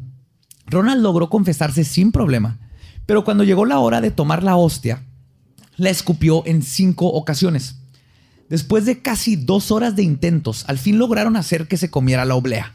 [0.68, 2.60] Ronald logró confesarse sin problema,
[3.06, 5.04] pero cuando llegó la hora de tomar la hostia,
[5.78, 7.78] la escupió en cinco ocasiones.
[8.50, 12.36] Después de casi dos horas de intentos, al fin lograron hacer que se comiera la
[12.36, 12.74] oblea.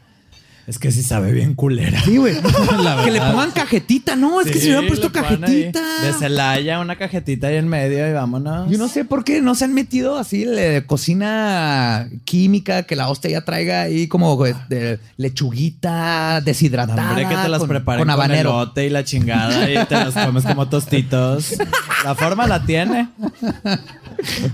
[0.69, 1.99] Es que sí sabe bien culera.
[2.03, 2.35] Sí, güey.
[3.05, 6.03] Que le pongan cajetita, no, es que se hubieran puesto ahí cajetita.
[6.03, 8.71] De Celaya, una cajetita ahí en medio y vámonos.
[8.71, 13.09] Yo no sé por qué no se han metido así de cocina química, que la
[13.09, 14.37] hostia ya traiga ahí como
[14.69, 17.09] de lechuguita deshidratada.
[17.09, 18.51] Hombre, que te las con, preparen con con, habanero.
[18.51, 21.55] elote y la chingada y te las comes como tostitos.
[22.05, 23.09] La forma la tiene.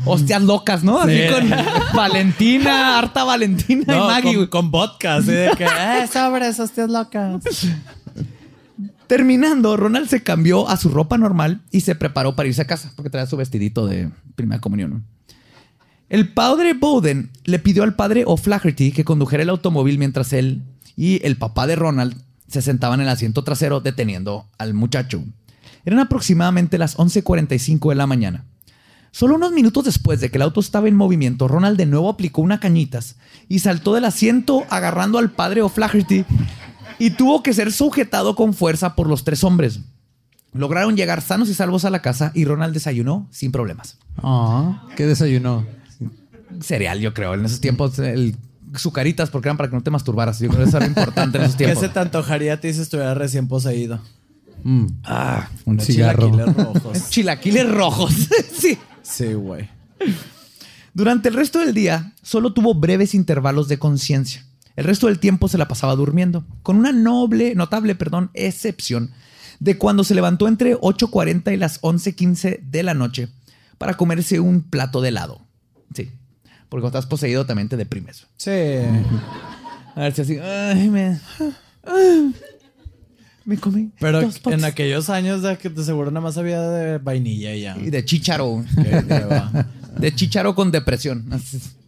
[0.05, 1.01] Hostias locas, ¿no?
[1.01, 1.33] Así Sí.
[1.33, 1.51] con
[1.97, 4.49] Valentina, harta Valentina y Maggie.
[4.49, 7.43] con, vodka, así de que, eh, sobres, hostias locas.
[9.07, 12.91] Terminando, Ronald se cambió a su ropa normal y se preparó para irse a casa,
[12.97, 15.05] porque traía su vestidito de primera comunión.
[16.09, 20.62] El padre Bowden le pidió al padre O'Flaherty que condujera el automóvil mientras él
[20.97, 22.15] y el papá de Ronald
[22.49, 25.23] se sentaban en el asiento trasero deteniendo al muchacho.
[25.85, 28.45] Eran aproximadamente las 11:45 de la mañana.
[29.15, 32.43] Solo unos minutos después de que el auto estaba en movimiento, Ronald de nuevo aplicó
[32.43, 33.15] una cañitas
[33.49, 36.25] y saltó del asiento agarrando al padre O'Flaherty
[36.99, 39.79] y tuvo que ser sujetado con fuerza por los tres hombres.
[40.53, 43.99] Lograron llegar sanos y salvos a la casa y Ronald desayunó sin problemas.
[44.19, 45.65] Ah, ¿Qué desayunó?
[46.61, 47.35] Cereal, yo creo.
[47.35, 48.35] En esos tiempos, el
[48.77, 50.41] sucaritas, porque eran para que no te masturbaras.
[50.41, 51.85] Yo creo que eso era importante en esos ¿Qué tiempos.
[51.85, 54.01] se te antojaría a ti si estuviera recién poseído?
[54.65, 56.31] Mm, Ah, un Unos cigarro.
[56.33, 56.99] chilaquiles rojos.
[57.11, 58.15] chilaquiles rojos.
[58.59, 58.77] sí.
[59.05, 59.69] Sí, güey.
[60.95, 64.45] Durante el resto del día, solo tuvo breves intervalos de conciencia.
[64.75, 69.13] El resto del tiempo se la pasaba durmiendo, con una noble, notable, perdón, excepción
[69.61, 73.29] de cuando se levantó entre 8.40 y las 11.15 de la noche
[73.79, 75.41] para comerse un plato de helado.
[75.95, 76.11] Sí,
[76.69, 78.27] porque cuando estás poseído también te deprimes.
[78.37, 78.51] Sí.
[79.95, 81.21] A ver si así, ay, me,
[83.45, 86.99] me comí Pero dos en aquellos años de que de seguro nada más había de
[86.99, 87.76] vainilla y ya.
[87.78, 88.64] y de chícharo,
[89.99, 91.26] de chícharo con depresión.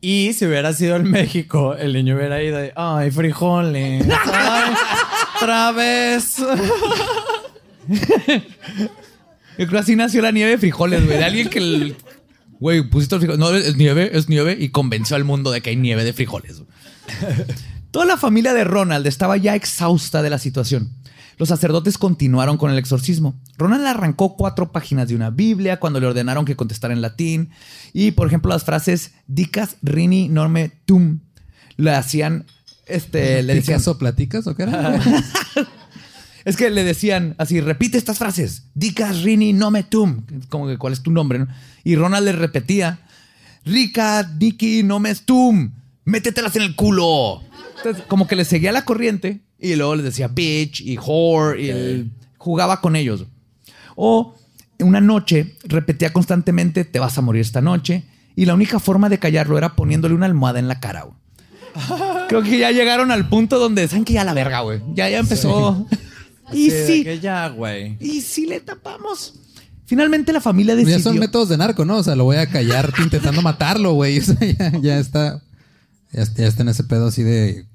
[0.00, 4.06] Y si hubiera sido en México, el niño hubiera ido y, ay, frijoles.
[4.32, 4.74] Ay,
[5.36, 6.36] otra vez.
[9.58, 11.18] Yo creo que así nació la nieve de frijoles, güey.
[11.18, 11.96] De alguien que, el-
[12.60, 13.38] güey, pusiste los frijoles.
[13.38, 14.56] No, es nieve, es nieve.
[14.58, 16.62] Y convenció al mundo de que hay nieve de frijoles.
[17.90, 20.90] Toda la familia de Ronald estaba ya exhausta de la situación.
[21.38, 23.34] Los sacerdotes continuaron con el exorcismo.
[23.58, 27.50] Ronald arrancó cuatro páginas de una Biblia cuando le ordenaron que contestara en latín.
[27.92, 31.20] Y, por ejemplo, las frases dicas rini norme tum
[31.76, 32.46] le hacían,
[32.86, 34.98] este, le decían, ¿Picas o platicas o qué era?
[36.46, 38.64] es que le decían así, repite estas frases.
[38.74, 40.22] Dicas rini nome tum.
[40.48, 41.48] Como que cuál es tu nombre, ¿no?
[41.84, 43.00] Y Ronald le repetía,
[43.66, 45.72] Rica, Diki, nomes tum.
[46.04, 47.42] Métetelas en el culo.
[47.76, 51.70] Entonces, como que le seguía la corriente y luego les decía bitch y whore y
[51.70, 53.24] él jugaba con ellos.
[53.94, 54.34] O
[54.78, 58.04] una noche repetía constantemente, te vas a morir esta noche.
[58.34, 61.16] Y la única forma de callarlo era poniéndole una almohada en la cara, güey.
[62.28, 64.80] Creo que ya llegaron al punto donde saben que ya la verga, güey.
[64.94, 65.86] Ya, ya empezó.
[66.52, 67.96] Y sí, que ya, güey.
[67.98, 69.34] y sí le tapamos.
[69.84, 70.98] Finalmente la familia decidió.
[70.98, 71.96] ya son métodos de narco, ¿no?
[71.96, 74.18] O sea, lo voy a callar intentando matarlo, güey.
[74.20, 75.42] O sea, ya, ya está.
[76.12, 77.66] Ya, está- ya está en ese pedo así de.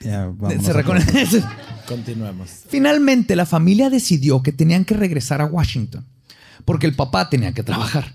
[0.00, 0.64] Ya, vamos.
[0.64, 1.42] se reconoce.
[1.88, 2.50] Continuemos.
[2.68, 6.04] Finalmente, la familia decidió que tenían que regresar a Washington,
[6.64, 8.14] porque el papá tenía que trabajar.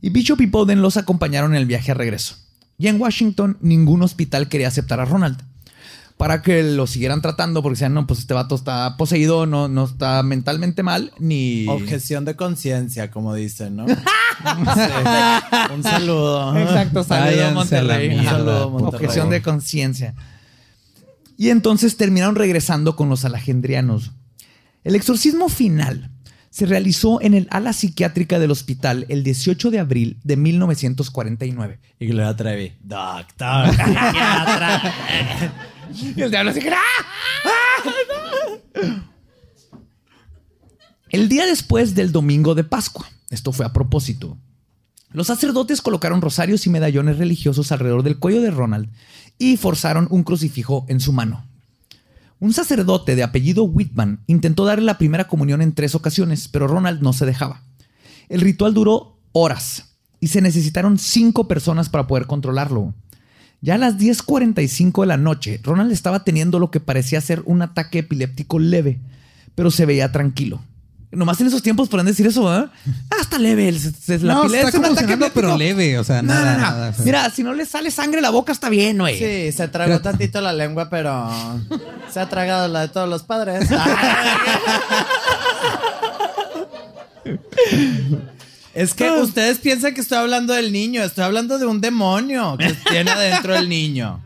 [0.00, 2.36] Y Bishop y Bowden los acompañaron en el viaje a regreso.
[2.78, 5.42] Y en Washington, ningún hospital quería aceptar a Ronald
[6.22, 9.84] para que lo siguieran tratando, porque decían, no, pues este vato está poseído, no, no
[9.86, 11.66] está mentalmente mal, ni...
[11.66, 13.86] Objeción de conciencia, como dicen, ¿no?
[14.42, 15.72] Sí.
[15.74, 16.56] Un saludo.
[16.56, 18.18] Exacto, saludo Monterrey.
[18.18, 19.06] Un saludo, Monterrey.
[19.06, 20.14] Objeción de conciencia.
[21.36, 24.12] Y entonces terminaron regresando con los alagendrianos.
[24.84, 26.10] El exorcismo final
[26.50, 31.80] se realizó en el ala psiquiátrica del hospital el 18 de abril de 1949.
[31.98, 32.74] Y Gloria Trevi.
[32.82, 33.70] Doctor.
[33.70, 34.94] psiquiatra.
[36.16, 36.78] Y el diablo así que, ¡ah!
[37.44, 39.02] ¡Ah!
[41.10, 44.38] El día después del domingo de Pascua, esto fue a propósito,
[45.12, 48.88] los sacerdotes colocaron rosarios y medallones religiosos alrededor del cuello de Ronald
[49.38, 51.44] y forzaron un crucifijo en su mano.
[52.38, 57.00] Un sacerdote de apellido Whitman intentó darle la primera comunión en tres ocasiones, pero Ronald
[57.00, 57.62] no se dejaba.
[58.28, 62.94] El ritual duró horas y se necesitaron cinco personas para poder controlarlo.
[63.60, 67.62] Ya a las 10.45 de la noche, Ronald estaba teniendo lo que parecía ser un
[67.62, 68.98] ataque epiléptico leve,
[69.54, 70.62] pero se veía tranquilo.
[71.12, 72.66] Nomás en esos tiempos podrán decir eso, ¿eh?
[73.10, 73.70] Ah, está leve.
[73.70, 75.98] la No, está es un ataque pero leve.
[75.98, 76.92] O sea, nada, nada.
[76.94, 77.04] sea.
[77.04, 79.18] Mira, si no le sale sangre a la boca, está bien, güey.
[79.18, 81.30] Sí, se tragó tantito la lengua, pero
[82.10, 83.68] se ha tragado la de todos los padres.
[88.74, 92.74] Es que ustedes piensan que estoy hablando del niño, estoy hablando de un demonio que
[92.90, 94.20] tiene adentro el niño.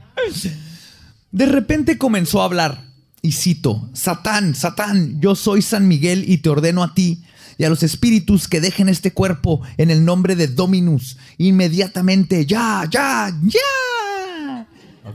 [1.33, 2.86] De repente comenzó a hablar,
[3.27, 7.25] y cito, Satán, Satán, yo soy San Miguel y te ordeno a ti
[7.59, 12.89] y a los espíritus que dejen este cuerpo en el nombre de Dominus, inmediatamente, ya,
[12.89, 14.67] ya, ya.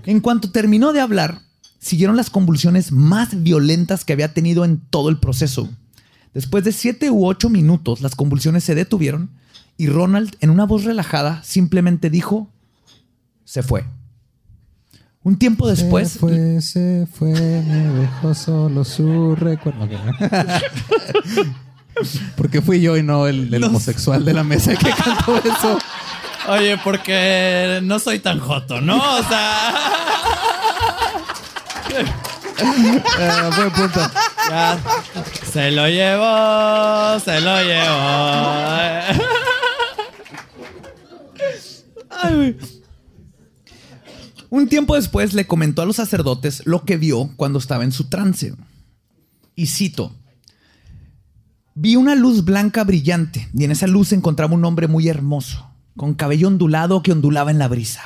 [0.06, 1.42] En cuanto terminó de hablar,
[1.80, 5.70] siguieron las convulsiones más violentas que había tenido en todo el proceso.
[6.34, 9.30] Después de siete u ocho minutos, las convulsiones se detuvieron
[9.78, 12.50] y Ronald, en una voz relajada, simplemente dijo,
[13.46, 13.86] se fue.
[15.24, 19.84] Un tiempo después, Se fue, se fue, me dejó solo su recuerdo.
[19.86, 19.92] Ok.
[22.36, 25.78] Porque fui yo y no el, el homosexual de la mesa que cantó eso.
[26.48, 28.98] Oye, porque no soy tan joto, ¿no?
[28.98, 29.74] O sea,
[33.20, 34.00] Eh, buen punto.
[34.50, 34.78] ya.
[35.52, 39.22] se lo llevó, se lo llevó.
[44.52, 48.10] Un tiempo después le comentó a los sacerdotes lo que vio cuando estaba en su
[48.10, 48.54] trance.
[49.56, 50.14] Y cito,
[51.74, 56.16] vi una luz blanca brillante y en esa luz encontraba un hombre muy hermoso, con
[56.16, 58.02] cabello ondulado que ondulaba en la brisa.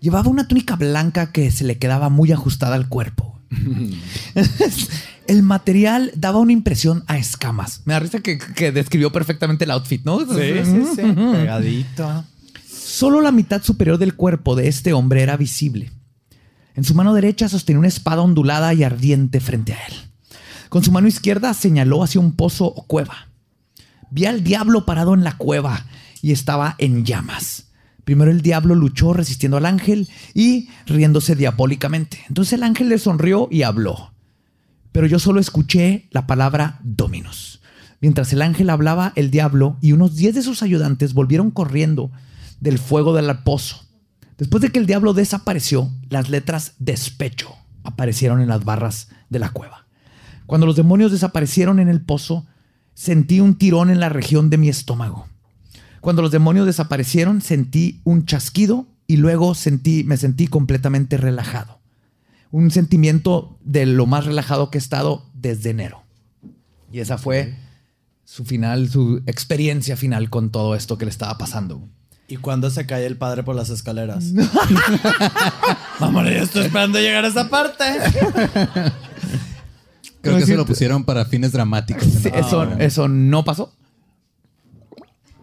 [0.00, 3.38] Llevaba una túnica blanca que se le quedaba muy ajustada al cuerpo.
[5.26, 7.82] El material daba una impresión a escamas.
[7.84, 10.18] Me da risa que, que describió perfectamente el outfit, ¿no?
[10.26, 12.24] Pegadito.
[12.96, 15.92] Solo la mitad superior del cuerpo de este hombre era visible.
[16.74, 19.92] En su mano derecha sostenía una espada ondulada y ardiente frente a él.
[20.70, 23.28] Con su mano izquierda señaló hacia un pozo o cueva.
[24.10, 25.84] Vi al diablo parado en la cueva
[26.22, 27.66] y estaba en llamas.
[28.06, 32.24] Primero el diablo luchó resistiendo al ángel y riéndose diabólicamente.
[32.30, 34.14] Entonces el ángel le sonrió y habló.
[34.92, 37.60] Pero yo solo escuché la palabra Dominus.
[38.00, 42.10] Mientras el ángel hablaba, el diablo y unos diez de sus ayudantes volvieron corriendo
[42.60, 43.84] del fuego del pozo.
[44.38, 47.54] Después de que el diablo desapareció, las letras despecho
[47.84, 49.86] aparecieron en las barras de la cueva.
[50.46, 52.46] Cuando los demonios desaparecieron en el pozo,
[52.94, 55.26] sentí un tirón en la región de mi estómago.
[56.00, 61.80] Cuando los demonios desaparecieron, sentí un chasquido y luego sentí, me sentí completamente relajado.
[62.50, 66.04] Un sentimiento de lo más relajado que he estado desde enero.
[66.92, 67.56] Y esa fue
[68.24, 71.88] su final, su experiencia final con todo esto que le estaba pasando.
[72.28, 74.32] ¿Y cuando se cae el padre por las escaleras?
[76.00, 77.84] Vamos, yo estoy esperando llegar a esa parte.
[80.20, 82.02] Creo que eso lo pusieron para fines dramáticos.
[82.02, 82.38] Sí, ¿no?
[82.38, 83.72] eso, eso no pasó.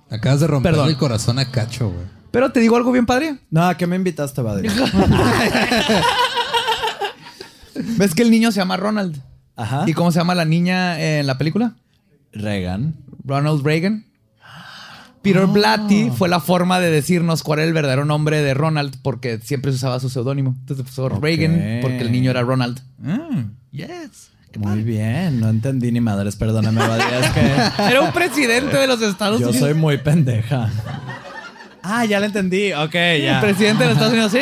[0.10, 0.90] Acabas de romper Perdón.
[0.90, 2.06] el corazón a Cacho, güey.
[2.32, 3.38] Pero te digo algo bien padre.
[3.50, 4.68] No, ¿a qué me invitaste, Badri?
[7.76, 9.22] ¿Ves que el niño se llama Ronald?
[9.56, 9.86] Ajá.
[9.88, 11.76] ¿Y cómo se llama la niña en la película?
[12.34, 12.96] Reagan.
[13.24, 14.06] Ronald Reagan.
[15.24, 19.40] Peter Blatty fue la forma de decirnos cuál era el verdadero nombre de Ronald porque
[19.40, 20.54] siempre se usaba su seudónimo.
[20.60, 22.82] Entonces puso Reagan porque el niño era Ronald.
[23.00, 24.30] Mm, yes.
[24.58, 27.42] Muy bien, no entendí ni madres, perdóname, es que
[27.92, 29.66] Era un presidente de los Estados yo Unidos.
[29.66, 30.70] soy muy pendeja.
[31.82, 32.72] Ah, ya la entendí.
[32.74, 33.40] Ok, ya.
[33.42, 34.40] presidente de los Estados Unidos, sí.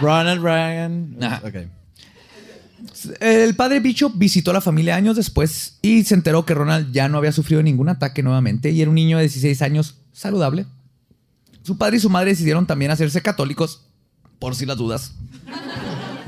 [0.00, 1.16] Ronald Reagan.
[1.22, 1.42] Ajá.
[1.44, 1.54] Ok.
[3.20, 7.08] El padre Bishop visitó a la familia años después y se enteró que Ronald ya
[7.08, 10.64] no había sufrido ningún ataque nuevamente y era un niño de 16 años saludable.
[11.62, 13.82] Su padre y su madre decidieron también hacerse católicos,
[14.38, 15.12] por si las dudas.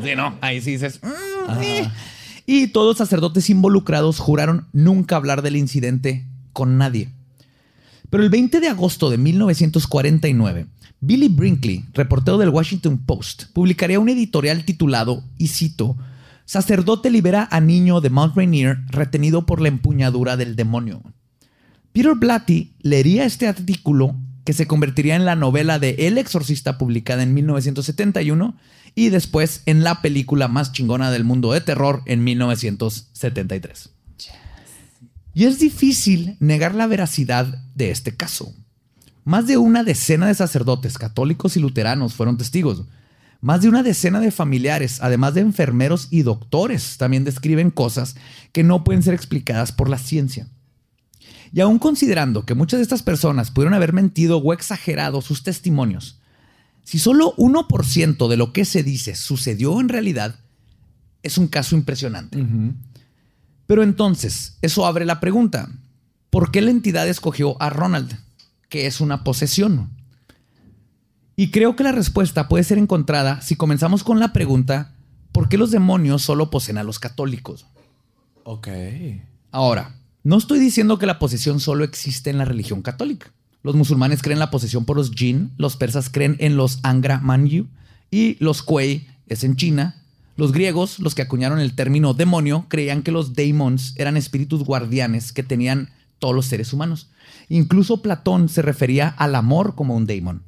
[0.02, 1.00] Sí, no, ahí sí dices.
[1.02, 1.90] "Mm, eh".
[2.44, 7.08] Y todos los sacerdotes involucrados juraron nunca hablar del incidente con nadie.
[8.10, 10.66] Pero el 20 de agosto de 1949,
[11.00, 15.96] Billy Brinkley, reportero del Washington Post, publicaría un editorial titulado, y cito,
[16.44, 21.02] Sacerdote libera a niño de Mount Rainier retenido por la empuñadura del demonio.
[21.96, 27.22] Peter Blatty leería este artículo que se convertiría en la novela de El Exorcista publicada
[27.22, 28.54] en 1971
[28.94, 33.88] y después en la película más chingona del mundo de terror en 1973.
[35.32, 38.54] Y es difícil negar la veracidad de este caso.
[39.24, 42.84] Más de una decena de sacerdotes católicos y luteranos fueron testigos.
[43.40, 48.16] Más de una decena de familiares, además de enfermeros y doctores, también describen cosas
[48.52, 50.46] que no pueden ser explicadas por la ciencia.
[51.52, 56.20] Y aún considerando que muchas de estas personas pudieron haber mentido o exagerado sus testimonios,
[56.82, 60.36] si solo 1% de lo que se dice sucedió en realidad,
[61.22, 62.44] es un caso impresionante.
[63.66, 65.68] Pero entonces, eso abre la pregunta,
[66.30, 68.16] ¿por qué la entidad escogió a Ronald?
[68.68, 69.90] Que es una posesión.
[71.34, 74.94] Y creo que la respuesta puede ser encontrada si comenzamos con la pregunta,
[75.32, 77.66] ¿por qué los demonios solo poseen a los católicos?
[78.44, 78.68] Ok.
[79.50, 79.96] Ahora,
[80.26, 83.30] no estoy diciendo que la posesión solo existe en la religión católica.
[83.62, 87.68] Los musulmanes creen la posesión por los jinn, los persas creen en los Angra Manyu
[88.10, 90.02] y los Kuei es en China.
[90.36, 95.30] Los griegos, los que acuñaron el término demonio, creían que los daemons eran espíritus guardianes
[95.30, 97.08] que tenían todos los seres humanos.
[97.48, 100.42] Incluso Platón se refería al amor como un daemon,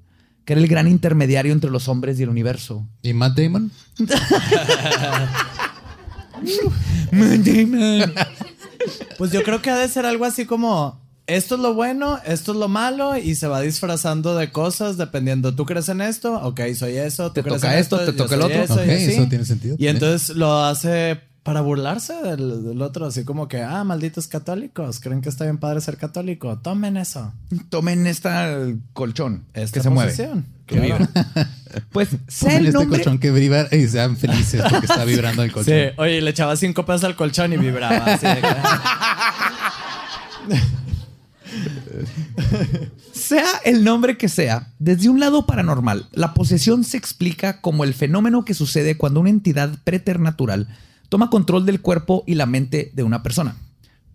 [0.45, 2.85] que era el gran intermediario entre los hombres y el universo.
[3.03, 3.71] ¿Y Matt Damon?
[9.19, 12.53] Pues yo creo que ha de ser algo así como esto es lo bueno, esto
[12.53, 15.55] es lo malo y se va disfrazando de cosas dependiendo.
[15.55, 16.35] ¿Tú crees en esto?
[16.43, 17.29] Ok, soy eso.
[17.29, 18.63] ¿Tú Te crees toca en esto, te Yo toca el soy otro.
[18.65, 19.05] eso, Ok, y así.
[19.13, 19.77] eso tiene sentido.
[19.79, 25.01] Y entonces lo hace para burlarse del, del otro, así como que, ah, malditos católicos,
[25.01, 27.33] creen que está bien padre ser católico, tomen eso.
[27.71, 28.55] Tomen esta
[28.93, 30.13] colchón Esta que se mueve.
[30.69, 31.07] Que Claro.
[31.15, 31.49] vibra.
[31.93, 32.99] Pues sea Ponle el este nombre.
[32.99, 35.75] colchón que vibra y sean felices porque está vibrando el colchón.
[35.75, 38.07] Sí, oye, le echaba cinco pesos al colchón y vibraba.
[38.15, 38.49] así de que-
[43.13, 47.95] Sea el nombre que sea, desde un lado paranormal, la posesión se explica como el
[47.95, 50.69] fenómeno que sucede cuando una entidad preternatural
[51.09, 53.57] toma control del cuerpo y la mente de una persona.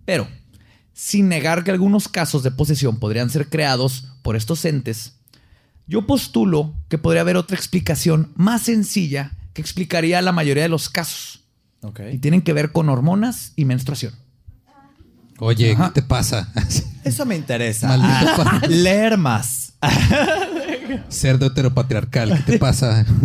[0.06, 0.28] Pero,
[0.94, 5.14] sin negar que algunos casos de posesión podrían ser creados por estos entes,
[5.88, 10.90] yo postulo que podría haber otra explicación más sencilla que explicaría la mayoría de los
[10.90, 11.42] casos.
[12.12, 14.14] Y tienen que ver con hormonas y menstruación.
[15.40, 16.52] Oye, ¿qué te pasa?
[17.04, 17.88] Eso me interesa.
[17.90, 19.74] Maldito Ah, leer más.
[21.10, 23.06] Cerdo heteropatriarcal, ¿qué te pasa?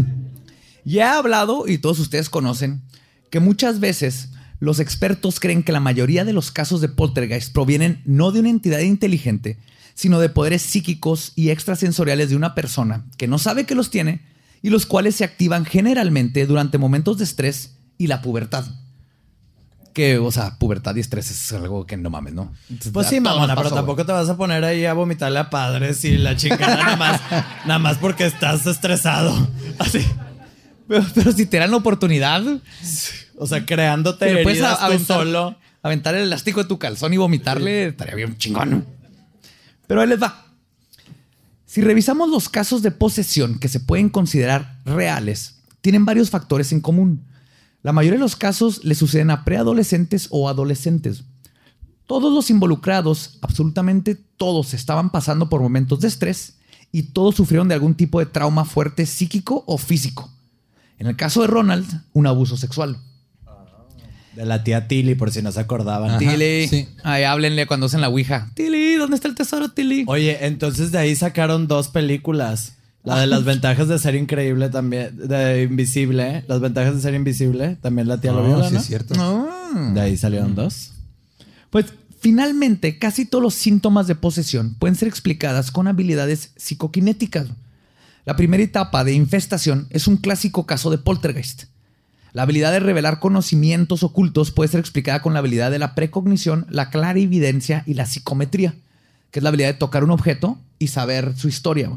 [0.84, 2.80] Ya he hablado, y todos ustedes conocen,
[3.28, 8.00] que muchas veces los expertos creen que la mayoría de los casos de poltergeist provienen
[8.06, 9.58] no de una entidad inteligente,
[9.98, 14.22] sino de poderes psíquicos y extrasensoriales de una persona que no sabe que los tiene
[14.62, 18.64] y los cuales se activan generalmente durante momentos de estrés y la pubertad.
[19.94, 22.52] Que, o sea, pubertad y estrés es algo que no mames, ¿no?
[22.92, 26.16] Pues sí, mamona, pero tampoco te vas a poner ahí a vomitarle a padres y
[26.16, 27.20] la chingada nada más,
[27.66, 29.48] nada más porque estás estresado.
[29.80, 30.06] Así.
[30.86, 32.44] Pero, pero si te dan la oportunidad,
[33.36, 35.56] O sea, creándote puedes heridas tú aventar, solo.
[35.82, 38.97] aventar el elástico de tu calzón y vomitarle, estaría bien chingón.
[39.88, 40.44] Pero ahí les va.
[41.66, 46.80] Si revisamos los casos de posesión que se pueden considerar reales, tienen varios factores en
[46.80, 47.24] común.
[47.82, 51.24] La mayoría de los casos le suceden a preadolescentes o adolescentes.
[52.06, 56.58] Todos los involucrados, absolutamente todos, estaban pasando por momentos de estrés
[56.92, 60.30] y todos sufrieron de algún tipo de trauma fuerte psíquico o físico.
[60.98, 62.98] En el caso de Ronald, un abuso sexual.
[64.38, 66.10] De la tía Tilly, por si no se acordaban.
[66.10, 66.68] Ajá, Tilly.
[66.68, 66.88] sí.
[67.02, 68.48] Ay, háblenle cuando hacen la ouija.
[68.54, 70.04] Tilly, ¿dónde está el tesoro, Tilly?
[70.06, 72.74] Oye, entonces de ahí sacaron dos películas.
[73.02, 76.44] La de las ventajas de ser increíble también, de invisible.
[76.46, 78.78] Las ventajas de ser invisible, también la tía lo vio, No, sí ¿no?
[78.80, 79.14] es cierto.
[79.16, 79.48] No.
[79.92, 80.92] De ahí salieron dos.
[81.70, 81.86] Pues
[82.20, 87.48] finalmente, casi todos los síntomas de posesión pueden ser explicadas con habilidades psicoquinéticas.
[88.24, 91.64] La primera etapa de infestación es un clásico caso de poltergeist.
[92.32, 96.66] La habilidad de revelar conocimientos ocultos puede ser explicada con la habilidad de la precognición,
[96.68, 98.74] la clarividencia y la psicometría,
[99.30, 101.90] que es la habilidad de tocar un objeto y saber su historia.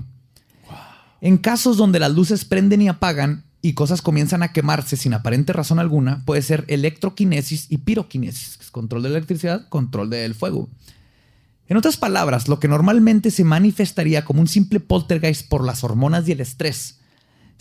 [1.20, 5.54] En casos donde las luces prenden y apagan y cosas comienzan a quemarse sin aparente
[5.54, 10.34] razón alguna, puede ser electroquinesis y piroquinesis, que es control de la electricidad, control del
[10.34, 10.70] fuego.
[11.68, 16.28] En otras palabras, lo que normalmente se manifestaría como un simple poltergeist por las hormonas
[16.28, 17.01] y el estrés,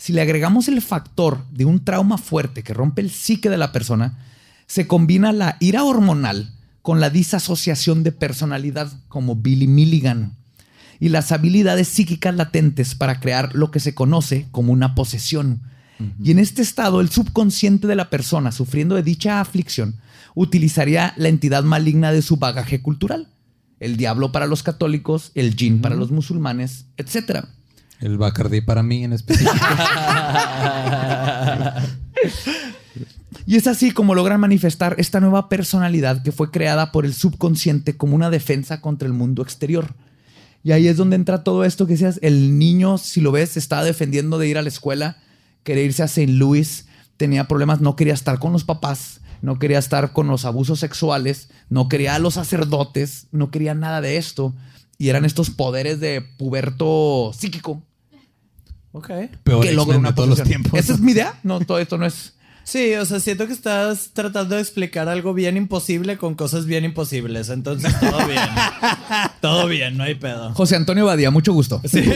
[0.01, 3.71] si le agregamos el factor de un trauma fuerte que rompe el psique de la
[3.71, 4.17] persona,
[4.65, 10.33] se combina la ira hormonal con la disasociación de personalidad, como Billy Milligan,
[10.99, 15.61] y las habilidades psíquicas latentes para crear lo que se conoce como una posesión.
[16.23, 19.97] Y en este estado, el subconsciente de la persona sufriendo de dicha aflicción
[20.33, 23.27] utilizaría la entidad maligna de su bagaje cultural.
[23.79, 27.45] El diablo para los católicos, el jinn para los musulmanes, etc.
[28.01, 29.51] El Bacardi para mí en específico.
[33.45, 37.97] Y es así como logran manifestar esta nueva personalidad que fue creada por el subconsciente
[37.97, 39.95] como una defensa contra el mundo exterior.
[40.63, 43.83] Y ahí es donde entra todo esto que decías, el niño, si lo ves, estaba
[43.83, 45.17] defendiendo de ir a la escuela,
[45.63, 46.31] quería irse a St.
[46.31, 46.85] Louis,
[47.17, 51.49] tenía problemas, no quería estar con los papás, no quería estar con los abusos sexuales,
[51.69, 54.53] no quería a los sacerdotes, no quería nada de esto.
[54.99, 57.81] Y eran estos poderes de puberto psíquico
[58.93, 59.09] Ok.
[59.43, 60.77] Peor que logra una de todos los tiempos.
[60.79, 61.39] Esa es mi idea.
[61.43, 62.33] No, todo esto no es.
[62.63, 66.85] Sí, o sea, siento que estás tratando de explicar algo bien imposible con cosas bien
[66.85, 67.49] imposibles.
[67.49, 68.43] Entonces, todo bien.
[69.41, 70.53] todo bien, no hay pedo.
[70.53, 71.81] José Antonio Badía, mucho gusto.
[71.85, 72.03] Sí.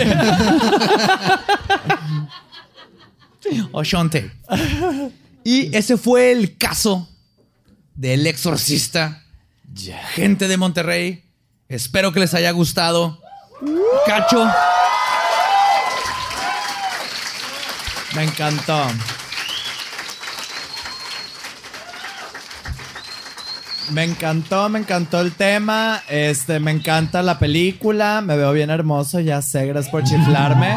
[3.71, 4.31] Oshonte.
[5.43, 7.09] Y ese fue el caso
[7.95, 9.23] del exorcista.
[10.13, 11.23] Gente de Monterrey.
[11.69, 13.19] Espero que les haya gustado.
[14.05, 14.45] Cacho.
[18.15, 18.85] Me encantó.
[23.91, 26.01] Me encantó, me encantó el tema.
[26.09, 28.21] Este, me encanta la película.
[28.21, 30.75] Me veo bien hermoso, ya sé, gracias por chiflarme.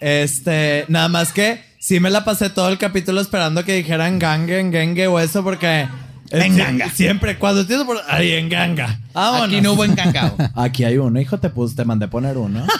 [0.00, 4.60] Este, nada más que sí me la pasé todo el capítulo esperando que dijeran gangue,
[4.60, 5.82] engengue o eso porque.
[6.30, 6.88] es- Enganga.
[6.90, 8.00] Siempre, cuando entiendo por.
[8.08, 8.98] Ay, enganga.
[9.12, 9.48] Vámonos.
[9.48, 10.36] Aquí no hubo encangado.
[10.54, 12.64] Aquí hay uno, hijo, te puse, te mandé poner uno.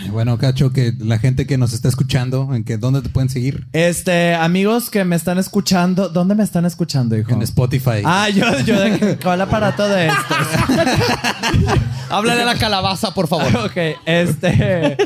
[0.00, 3.28] Ay, Bueno, Cacho, que la gente que nos está escuchando, ¿en que dónde te pueden
[3.28, 3.66] seguir?
[3.72, 7.32] Este, amigos que me están escuchando, ¿dónde me están escuchando, hijo?
[7.32, 8.02] En Spotify.
[8.04, 10.36] Ah, yo, yo de ¿cuál aparato de estos?
[12.10, 13.54] Háblale a la calabaza, por favor.
[13.66, 13.76] ok,
[14.06, 14.96] este.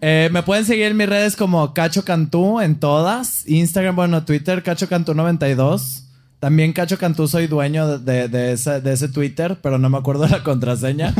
[0.00, 3.46] eh, me pueden seguir en mis redes como Cacho Cantú en todas.
[3.48, 6.04] Instagram, bueno, Twitter, Cacho Cantú 92.
[6.40, 10.22] También Cacho Cantú soy dueño de, de ese, de ese Twitter, pero no me acuerdo
[10.24, 11.12] de la contraseña.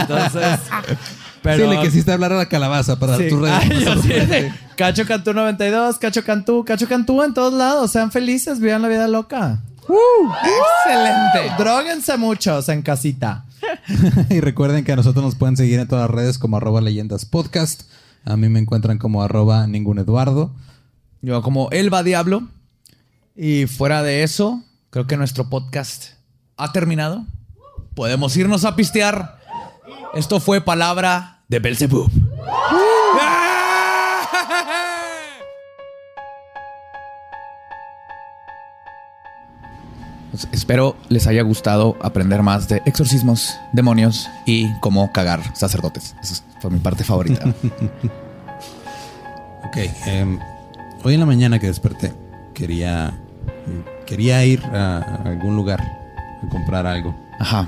[0.00, 0.60] Entonces.
[1.44, 3.28] Pero, sí, le quisiste hablar a la calabaza para Sí.
[3.28, 3.54] tus redes.
[3.60, 4.10] Ay, yo sí.
[4.76, 7.90] Cacho Cantú 92, Cacho Cantú, Cacho Cantú en todos lados.
[7.92, 9.60] Sean felices, vivan la vida loca.
[9.82, 11.54] Excelente.
[11.62, 13.44] Dróguense muchos en casita.
[14.30, 17.26] y recuerden que a nosotros nos pueden seguir en todas las redes como arroba leyendas
[17.26, 17.82] podcast.
[18.24, 20.50] A mí me encuentran como arroba ningún Eduardo.
[21.20, 22.48] Yo como Elba Diablo.
[23.36, 26.12] Y fuera de eso, creo que nuestro podcast
[26.56, 27.26] ha terminado.
[27.94, 29.38] Podemos irnos a pistear.
[30.14, 32.10] Esto fue palabra de Belzebub.
[40.30, 46.16] Pues espero les haya gustado aprender más de exorcismos, demonios y cómo cagar sacerdotes.
[46.22, 47.52] Esa fue mi parte favorita.
[49.66, 49.78] Ok.
[50.06, 50.38] em,
[51.02, 52.12] hoy en la mañana que desperté,
[52.52, 53.12] quería,
[54.06, 57.12] quería ir a algún lugar a comprar algo.
[57.40, 57.66] Ajá.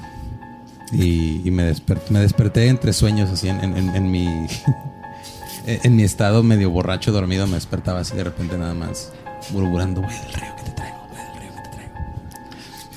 [0.93, 4.47] Y, y me, desperté, me desperté entre sueños, así en, en- en- en mi.
[5.67, 9.13] en mi estado medio borracho, dormido, me despertaba así de repente nada más,
[9.53, 11.95] murmurando: Voy del río que te traigo, voy del río que te traigo.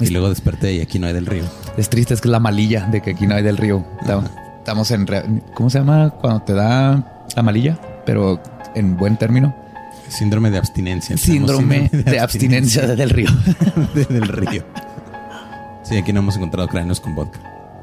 [0.01, 1.43] Y luego desperté y aquí no hay del río.
[1.77, 3.83] Es triste, es que es la malilla de que aquí no hay del río.
[4.01, 4.29] Estamos-
[4.59, 5.41] Estamos en...
[5.55, 7.79] ¿Cómo se llama cuando te da la malilla?
[8.05, 8.39] Pero
[8.75, 9.55] en buen término.
[10.09, 11.17] Síndrome de abstinencia.
[11.17, 13.29] Síndrome de abstinencia del río.
[13.95, 14.63] de- del río.
[15.83, 17.39] Sí, aquí no hemos encontrado cráneos con vodka.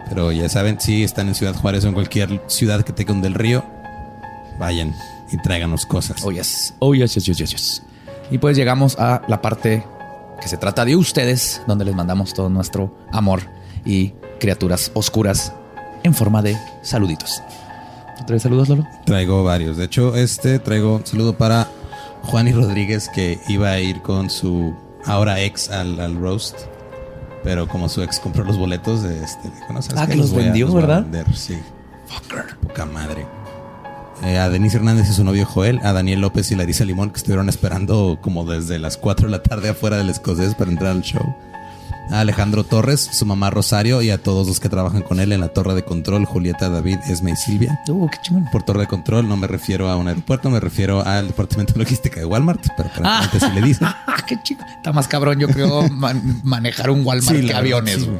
[0.09, 3.23] Pero ya saben, si están en Ciudad Juárez o en cualquier ciudad que tenga un
[3.23, 3.65] del río,
[4.59, 4.95] vayan
[5.33, 6.25] y tráiganos cosas.
[6.25, 6.75] Oh, yes.
[6.79, 7.83] Oh, yes, yes, yes, yes.
[8.31, 9.85] Y pues llegamos a la parte
[10.41, 13.43] que se trata de ustedes, donde les mandamos todo nuestro amor
[13.85, 15.53] y criaturas oscuras
[16.03, 17.43] en forma de saluditos.
[18.27, 18.87] ¿Tres saludos, Lolo?
[19.05, 19.77] Traigo varios.
[19.77, 21.69] De hecho, este traigo un saludo para
[22.23, 24.75] Juan y Rodríguez que iba a ir con su
[25.05, 26.57] ahora ex al, al roast.
[27.45, 30.13] Pero como su ex compró los boletos, este, dijo, no, ¿sabes Ah, qué?
[30.13, 31.03] que los voy a- vendió, a ¿verdad?
[31.03, 31.37] vender".
[31.37, 31.57] Sí.
[32.09, 32.57] Fucker.
[32.63, 33.27] Poca madre.
[34.23, 37.19] eh, a Denise Hernández y su novio Joel, a Daniel López y Larisa Limón, que
[37.19, 41.03] estuvieron esperando como desde las 4 de la tarde afuera del escocés para entrar al
[41.03, 41.37] show.
[42.11, 45.41] A Alejandro Torres, su mamá Rosario y a todos los que trabajan con él en
[45.41, 47.81] la torre de control, Julieta, David, Esme y Silvia.
[47.89, 48.45] Uh, qué chingón.
[48.53, 51.81] Por torre de control no me refiero a un aeropuerto, me refiero al departamento de
[51.81, 53.89] logística de Walmart, pero aparentemente sí le dicen.
[53.89, 54.63] Ah, qué chico.
[54.77, 57.97] Está más cabrón, yo creo, man- manejar un Walmart Sí, que aviones.
[58.03, 58.11] sí.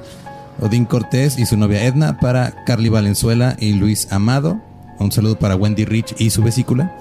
[0.61, 4.61] Odín Cortés y su novia Edna, para Carly Valenzuela y Luis Amado.
[4.99, 6.93] Un saludo para Wendy Rich y su vesícula.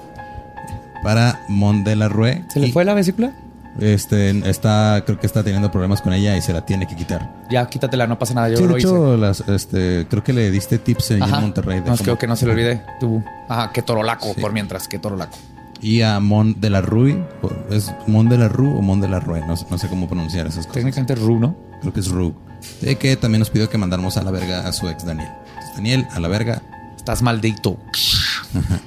[1.02, 2.44] Para Mon de la Rue.
[2.52, 3.32] ¿Se le fue la vesícula?
[3.80, 7.30] Este, está, creo que está teniendo problemas con ella y se la tiene que quitar.
[7.50, 8.48] Ya, quítatela, no pasa nada.
[8.48, 8.86] Yo Sí, de lo hice.
[8.88, 11.40] hecho, las, este, creo que le diste tips en Ajá.
[11.40, 11.80] Monterrey.
[11.80, 12.82] de No, creo que no se le olvide.
[13.00, 13.22] Tú.
[13.48, 14.40] Ajá, que torolaco Sí.
[14.40, 15.36] por mientras, que torolaco.
[15.82, 17.22] Y a Mon de la Rue.
[17.42, 19.42] o- ¿Es Mon de la Rue o Mon de la Rue?
[19.46, 20.72] No, sé- no sé cómo pronunciar esas cosas.
[20.72, 21.54] Técnicamente Ru, ¿no?
[21.82, 22.32] Creo que es Rue.
[22.80, 25.28] De que también nos pidió que mandáramos a la verga a su ex Daniel.
[25.50, 26.62] Entonces, Daniel, a la verga.
[26.96, 27.76] Estás maldito.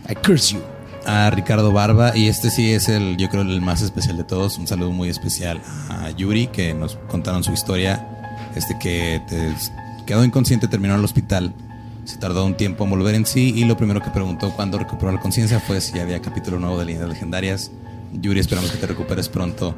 [0.10, 0.62] I curse you.
[1.10, 4.58] A Ricardo Barba y este sí es el, yo creo, el más especial de todos.
[4.58, 5.60] Un saludo muy especial
[5.90, 8.06] a Yuri que nos contaron su historia.
[8.56, 9.54] Este que te-
[10.06, 11.54] quedó inconsciente, terminó en el hospital.
[12.06, 15.12] Se tardó un tiempo en volver en sí y lo primero que preguntó cuando recuperó
[15.12, 17.72] la conciencia fue si ya había capítulo nuevo de Líneas Legendarias.
[18.14, 19.76] Yuri, esperamos que te recuperes pronto.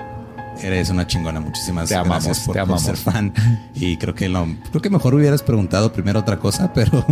[0.61, 1.39] Eres una chingona.
[1.39, 3.33] Muchísimas Te amamos, gracias por, te por ser fan.
[3.73, 7.05] Y creo que lo, creo que mejor hubieras preguntado primero otra cosa, pero,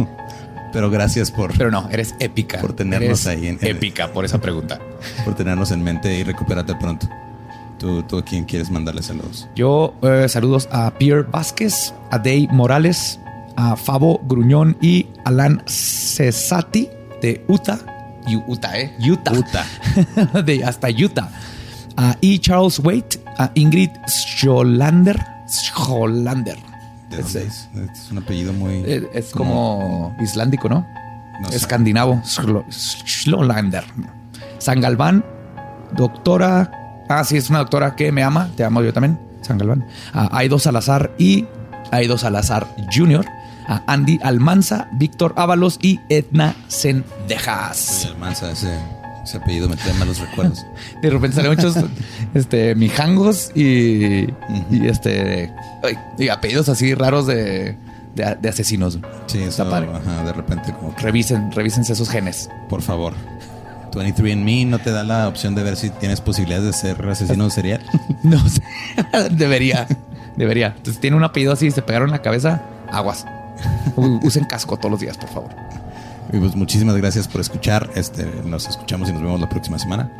[0.74, 2.60] pero gracias por, Pero no, eres épica.
[2.60, 4.80] Por tenernos Eres ahí en- en- épica por esa pregunta.
[5.26, 7.08] por tenernos en mente y recupérate pronto.
[7.78, 9.48] ¿Tú, tú a quién quieres mandarle saludos?
[9.56, 13.20] Yo eh, saludos a Pierre Vázquez, a Day Morales,
[13.56, 16.90] a Fabo Gruñón y Alan Cesati
[17.22, 17.80] de Utah.
[18.48, 18.92] Utah, ¿eh?
[19.10, 19.32] Utah.
[19.32, 20.42] Utah.
[20.46, 21.30] de hasta Utah.
[21.98, 22.38] A E.
[22.40, 25.18] Charles Waite, a Ingrid Scholander.
[25.48, 26.58] Scholander.
[27.10, 27.70] ¿De Es- dónde es?
[28.04, 28.84] Es un apellido muy...
[28.86, 30.86] Eh, Es como islandico, ¿no?
[31.52, 32.22] Escandinavo.
[32.26, 33.84] Schlo- Schlolander.
[34.58, 35.24] San Galván,
[35.94, 36.72] doctora.
[37.10, 38.50] Ah, sí, es una doctora que me ama.
[38.56, 39.20] Te amo yo también.
[39.42, 39.88] San Galván.
[40.14, 41.46] A Aido Salazar y
[41.92, 43.26] Aido Salazar Jr.
[43.68, 48.06] A Andy Almanza, Víctor Ábalos y Edna Sendejas.
[48.12, 48.78] Almanza, ese,
[49.30, 50.66] ese apellido me trae malos recuerdos.
[51.02, 51.76] De repente salen muchos
[52.34, 54.26] este, mijangos y,
[54.72, 55.52] y este
[56.18, 57.78] y apellidos así raros de,
[58.16, 59.00] de, de asesinos.
[59.28, 59.90] Sí, Está eso, padre.
[59.94, 62.50] ajá, de repente como que, Revisen, revísense esos genes.
[62.70, 63.14] por favor.
[63.92, 67.82] 23andMe no te da la opción de ver si tienes posibilidades de ser asesino serial.
[68.24, 68.62] No sé.
[69.32, 69.88] debería.
[70.36, 70.74] Debería.
[70.78, 72.62] Entonces tiene un apellido así y se pegaron en la cabeza.
[72.92, 73.26] Aguas.
[73.96, 75.50] Usen casco todos los días, por favor.
[76.32, 77.90] Y pues muchísimas gracias por escuchar.
[77.96, 80.12] Este, nos escuchamos y nos vemos la próxima semana.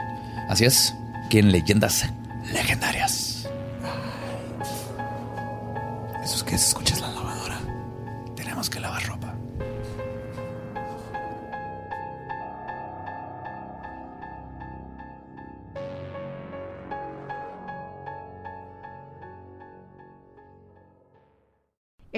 [0.50, 0.96] Así es.
[1.30, 2.06] Que en leyendas
[2.52, 3.48] legendarias.
[6.24, 7.09] Eso es que se escuchas la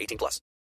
[0.00, 0.40] 18 plus.